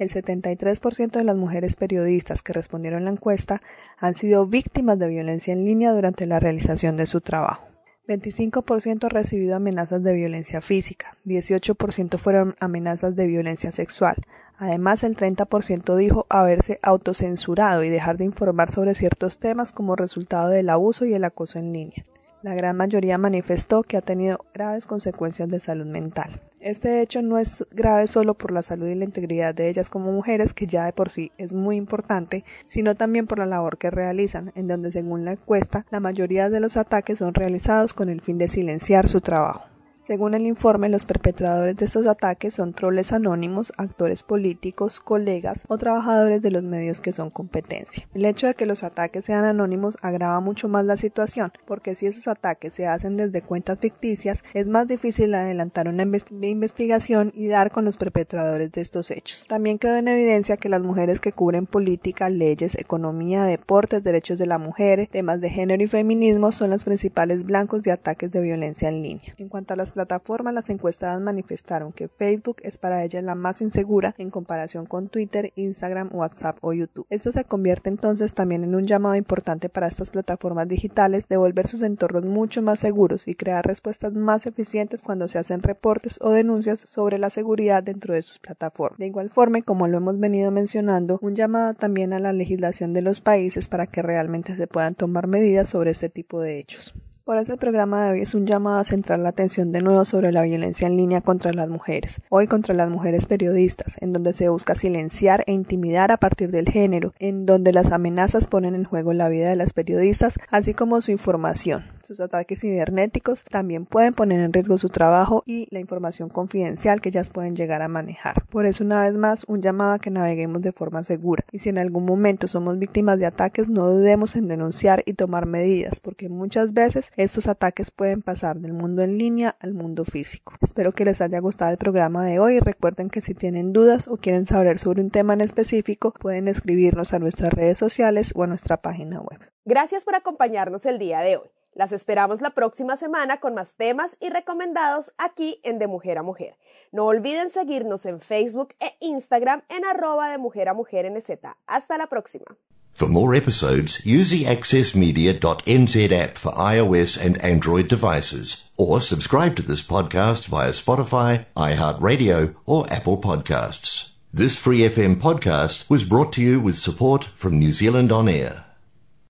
el 0.02 0.10
73% 0.10 1.12
de 1.12 1.24
las 1.24 1.36
mujeres 1.36 1.76
periodistas 1.76 2.42
que 2.42 2.52
respondieron 2.52 3.04
la 3.04 3.10
encuesta 3.10 3.62
han 3.98 4.14
sido 4.14 4.46
víctimas 4.46 4.98
de 4.98 5.08
violencia 5.08 5.52
en 5.52 5.64
línea 5.64 5.92
durante 5.92 6.26
la 6.26 6.40
realización 6.40 6.96
de 6.96 7.06
su 7.06 7.20
trabajo. 7.20 7.66
25% 8.08 9.04
ha 9.04 9.08
recibido 9.08 9.56
amenazas 9.56 10.02
de 10.02 10.12
violencia 10.12 10.60
física, 10.60 11.16
18% 11.24 12.18
fueron 12.18 12.56
amenazas 12.58 13.14
de 13.14 13.26
violencia 13.26 13.70
sexual. 13.70 14.16
Además, 14.58 15.04
el 15.04 15.16
30% 15.16 15.96
dijo 15.96 16.26
haberse 16.28 16.78
autocensurado 16.82 17.84
y 17.84 17.88
dejar 17.88 18.16
de 18.16 18.24
informar 18.24 18.70
sobre 18.70 18.94
ciertos 18.94 19.38
temas 19.38 19.72
como 19.72 19.96
resultado 19.96 20.48
del 20.48 20.70
abuso 20.70 21.04
y 21.04 21.14
el 21.14 21.24
acoso 21.24 21.58
en 21.58 21.72
línea. 21.72 22.04
La 22.42 22.54
gran 22.54 22.76
mayoría 22.76 23.18
manifestó 23.18 23.84
que 23.84 23.96
ha 23.96 24.00
tenido 24.00 24.44
graves 24.52 24.86
consecuencias 24.86 25.48
de 25.48 25.60
salud 25.60 25.86
mental. 25.86 26.40
Este 26.58 27.00
hecho 27.00 27.22
no 27.22 27.38
es 27.38 27.64
grave 27.70 28.08
solo 28.08 28.34
por 28.34 28.50
la 28.50 28.62
salud 28.62 28.88
y 28.88 28.96
la 28.96 29.04
integridad 29.04 29.54
de 29.54 29.68
ellas 29.68 29.88
como 29.88 30.10
mujeres, 30.10 30.52
que 30.52 30.66
ya 30.66 30.84
de 30.84 30.92
por 30.92 31.10
sí 31.10 31.30
es 31.38 31.52
muy 31.52 31.76
importante, 31.76 32.44
sino 32.68 32.96
también 32.96 33.28
por 33.28 33.38
la 33.38 33.46
labor 33.46 33.78
que 33.78 33.90
realizan, 33.90 34.50
en 34.56 34.66
donde 34.66 34.90
según 34.90 35.24
la 35.24 35.32
encuesta, 35.32 35.86
la 35.90 36.00
mayoría 36.00 36.50
de 36.50 36.58
los 36.58 36.76
ataques 36.76 37.18
son 37.18 37.34
realizados 37.34 37.94
con 37.94 38.08
el 38.08 38.20
fin 38.20 38.38
de 38.38 38.48
silenciar 38.48 39.06
su 39.06 39.20
trabajo. 39.20 39.71
Según 40.02 40.34
el 40.34 40.48
informe, 40.48 40.88
los 40.88 41.04
perpetradores 41.04 41.76
de 41.76 41.84
estos 41.84 42.08
ataques 42.08 42.54
son 42.54 42.72
troles 42.72 43.12
anónimos, 43.12 43.72
actores 43.76 44.24
políticos, 44.24 44.98
colegas 44.98 45.64
o 45.68 45.78
trabajadores 45.78 46.42
de 46.42 46.50
los 46.50 46.64
medios 46.64 47.00
que 47.00 47.12
son 47.12 47.30
competencia. 47.30 48.08
El 48.12 48.24
hecho 48.24 48.48
de 48.48 48.54
que 48.54 48.66
los 48.66 48.82
ataques 48.82 49.26
sean 49.26 49.44
anónimos 49.44 49.96
agrava 50.02 50.40
mucho 50.40 50.68
más 50.68 50.84
la 50.84 50.96
situación, 50.96 51.52
porque 51.66 51.94
si 51.94 52.06
esos 52.06 52.26
ataques 52.26 52.74
se 52.74 52.88
hacen 52.88 53.16
desde 53.16 53.42
cuentas 53.42 53.78
ficticias, 53.78 54.42
es 54.54 54.68
más 54.68 54.88
difícil 54.88 55.32
adelantar 55.36 55.86
una 55.86 56.02
investigación 56.02 57.30
y 57.32 57.46
dar 57.46 57.70
con 57.70 57.84
los 57.84 57.96
perpetradores 57.96 58.72
de 58.72 58.80
estos 58.80 59.08
hechos. 59.12 59.46
También 59.48 59.78
quedó 59.78 59.98
en 59.98 60.08
evidencia 60.08 60.56
que 60.56 60.68
las 60.68 60.82
mujeres 60.82 61.20
que 61.20 61.30
cubren 61.30 61.66
política, 61.66 62.28
leyes, 62.28 62.74
economía, 62.74 63.44
deportes, 63.44 64.02
derechos 64.02 64.40
de 64.40 64.46
la 64.46 64.58
mujer, 64.58 65.08
temas 65.12 65.40
de 65.40 65.50
género 65.50 65.80
y 65.80 65.86
feminismo 65.86 66.50
son 66.50 66.70
los 66.70 66.84
principales 66.84 67.44
blancos 67.44 67.84
de 67.84 67.92
ataques 67.92 68.32
de 68.32 68.40
violencia 68.40 68.88
en 68.88 69.00
línea. 69.00 69.34
En 69.38 69.48
cuanto 69.48 69.74
a 69.74 69.76
las 69.92 70.06
plataformas, 70.06 70.54
las 70.54 70.70
encuestadas 70.70 71.20
manifestaron 71.20 71.92
que 71.92 72.08
Facebook 72.08 72.56
es 72.62 72.78
para 72.78 73.04
ellas 73.04 73.22
la 73.22 73.34
más 73.34 73.60
insegura 73.60 74.14
en 74.16 74.30
comparación 74.30 74.86
con 74.86 75.08
Twitter, 75.08 75.52
Instagram, 75.54 76.08
WhatsApp 76.12 76.56
o 76.62 76.72
YouTube. 76.72 77.06
Esto 77.10 77.30
se 77.30 77.44
convierte 77.44 77.90
entonces 77.90 78.32
también 78.32 78.64
en 78.64 78.74
un 78.74 78.84
llamado 78.84 79.16
importante 79.16 79.68
para 79.68 79.88
estas 79.88 80.10
plataformas 80.10 80.66
digitales 80.66 81.28
de 81.28 81.36
volver 81.36 81.66
sus 81.66 81.82
entornos 81.82 82.24
mucho 82.24 82.62
más 82.62 82.80
seguros 82.80 83.28
y 83.28 83.34
crear 83.34 83.66
respuestas 83.66 84.14
más 84.14 84.46
eficientes 84.46 85.02
cuando 85.02 85.28
se 85.28 85.38
hacen 85.38 85.62
reportes 85.62 86.18
o 86.22 86.30
denuncias 86.30 86.80
sobre 86.80 87.18
la 87.18 87.28
seguridad 87.28 87.82
dentro 87.82 88.14
de 88.14 88.22
sus 88.22 88.38
plataformas. 88.38 88.98
De 88.98 89.06
igual 89.06 89.28
forma, 89.28 89.60
como 89.60 89.88
lo 89.88 89.98
hemos 89.98 90.18
venido 90.18 90.50
mencionando, 90.50 91.18
un 91.20 91.36
llamado 91.36 91.74
también 91.74 92.14
a 92.14 92.18
la 92.18 92.32
legislación 92.32 92.94
de 92.94 93.02
los 93.02 93.20
países 93.20 93.68
para 93.68 93.86
que 93.86 94.00
realmente 94.00 94.56
se 94.56 94.66
puedan 94.66 94.94
tomar 94.94 95.26
medidas 95.26 95.68
sobre 95.68 95.90
este 95.90 96.08
tipo 96.08 96.40
de 96.40 96.58
hechos. 96.58 96.94
Por 97.24 97.38
eso 97.38 97.52
el 97.52 97.58
programa 97.58 98.04
de 98.04 98.12
hoy 98.12 98.22
es 98.22 98.34
un 98.34 98.48
llamado 98.48 98.80
a 98.80 98.84
centrar 98.84 99.20
la 99.20 99.28
atención 99.28 99.70
de 99.70 99.80
nuevo 99.80 100.04
sobre 100.04 100.32
la 100.32 100.42
violencia 100.42 100.88
en 100.88 100.96
línea 100.96 101.20
contra 101.20 101.52
las 101.52 101.68
mujeres, 101.68 102.20
hoy 102.30 102.48
contra 102.48 102.74
las 102.74 102.90
mujeres 102.90 103.26
periodistas, 103.26 103.96
en 104.00 104.12
donde 104.12 104.32
se 104.32 104.48
busca 104.48 104.74
silenciar 104.74 105.44
e 105.46 105.52
intimidar 105.52 106.10
a 106.10 106.16
partir 106.16 106.50
del 106.50 106.68
género, 106.68 107.14
en 107.20 107.46
donde 107.46 107.72
las 107.72 107.92
amenazas 107.92 108.48
ponen 108.48 108.74
en 108.74 108.82
juego 108.82 109.12
la 109.12 109.28
vida 109.28 109.48
de 109.48 109.54
las 109.54 109.72
periodistas, 109.72 110.36
así 110.50 110.74
como 110.74 111.00
su 111.00 111.12
información. 111.12 111.84
Sus 112.12 112.20
ataques 112.20 112.60
cibernéticos 112.60 113.42
también 113.42 113.86
pueden 113.86 114.12
poner 114.12 114.40
en 114.40 114.52
riesgo 114.52 114.76
su 114.76 114.90
trabajo 114.90 115.42
y 115.46 115.66
la 115.70 115.80
información 115.80 116.28
confidencial 116.28 117.00
que 117.00 117.08
ellas 117.08 117.30
pueden 117.30 117.56
llegar 117.56 117.80
a 117.80 117.88
manejar. 117.88 118.44
Por 118.50 118.66
eso, 118.66 118.84
una 118.84 119.00
vez 119.00 119.16
más, 119.16 119.44
un 119.48 119.62
llamado 119.62 119.92
a 119.92 119.98
que 119.98 120.10
naveguemos 120.10 120.60
de 120.60 120.72
forma 120.72 121.04
segura. 121.04 121.42
Y 121.52 121.60
si 121.60 121.70
en 121.70 121.78
algún 121.78 122.04
momento 122.04 122.48
somos 122.48 122.78
víctimas 122.78 123.18
de 123.18 123.24
ataques, 123.24 123.70
no 123.70 123.88
dudemos 123.88 124.36
en 124.36 124.46
denunciar 124.46 125.02
y 125.06 125.14
tomar 125.14 125.46
medidas, 125.46 126.00
porque 126.00 126.28
muchas 126.28 126.74
veces 126.74 127.12
estos 127.16 127.48
ataques 127.48 127.90
pueden 127.90 128.20
pasar 128.20 128.60
del 128.60 128.74
mundo 128.74 129.00
en 129.00 129.16
línea 129.16 129.56
al 129.60 129.72
mundo 129.72 130.04
físico. 130.04 130.52
Espero 130.60 130.92
que 130.92 131.06
les 131.06 131.22
haya 131.22 131.38
gustado 131.38 131.70
el 131.70 131.78
programa 131.78 132.26
de 132.26 132.38
hoy. 132.40 132.58
Recuerden 132.58 133.08
que 133.08 133.22
si 133.22 133.32
tienen 133.32 133.72
dudas 133.72 134.06
o 134.06 134.18
quieren 134.18 134.44
saber 134.44 134.78
sobre 134.78 135.00
un 135.00 135.08
tema 135.08 135.32
en 135.32 135.40
específico, 135.40 136.12
pueden 136.12 136.48
escribirnos 136.48 137.14
a 137.14 137.18
nuestras 137.18 137.54
redes 137.54 137.78
sociales 137.78 138.34
o 138.34 138.42
a 138.42 138.48
nuestra 138.48 138.82
página 138.82 139.18
web. 139.22 139.40
Gracias 139.64 140.04
por 140.04 140.14
acompañarnos 140.14 140.84
el 140.84 140.98
día 140.98 141.20
de 141.20 141.38
hoy. 141.38 141.48
Las 141.74 141.92
esperamos 141.92 142.42
la 142.42 142.50
próxima 142.50 142.96
semana 142.96 143.40
con 143.40 143.54
más 143.54 143.74
temas 143.76 144.16
y 144.20 144.28
recomendados 144.28 145.12
aquí 145.16 145.58
en 145.62 145.78
De 145.78 145.86
Mujer 145.86 146.18
a 146.18 146.22
Mujer. 146.22 146.58
No 146.90 147.06
olviden 147.06 147.48
seguirnos 147.48 148.04
en 148.04 148.20
Facebook 148.20 148.74
e 148.78 148.94
Instagram 149.00 149.62
en 149.70 149.84
arroba 149.86 150.30
de 150.30 150.36
Mujer 150.36 150.68
a 150.68 150.74
Mujer 150.74 151.10
NZ. 151.10 151.30
Hasta 151.66 151.96
la 151.96 152.08
próxima. 152.08 152.58
For 152.92 153.08
more 153.08 153.34
episodes, 153.34 154.04
use 154.04 154.30
the 154.30 154.44
accessmedia.nz 154.44 156.12
app 156.12 156.36
for 156.36 156.52
iOS 156.52 157.16
and 157.16 157.42
Android 157.42 157.88
devices, 157.88 158.70
or 158.76 159.00
subscribe 159.00 159.56
to 159.56 159.62
this 159.62 159.80
podcast 159.80 160.46
via 160.46 160.72
Spotify, 160.72 161.46
iHeartRadio, 161.56 162.54
or 162.66 162.84
Apple 162.92 163.16
Podcasts. 163.16 164.10
This 164.30 164.58
Free 164.58 164.80
FM 164.80 165.22
podcast 165.22 165.88
was 165.88 166.04
brought 166.04 166.34
to 166.34 166.42
you 166.42 166.60
with 166.60 166.76
support 166.76 167.24
from 167.24 167.58
New 167.58 167.72
Zealand 167.72 168.12
On 168.12 168.28
Air. 168.28 168.71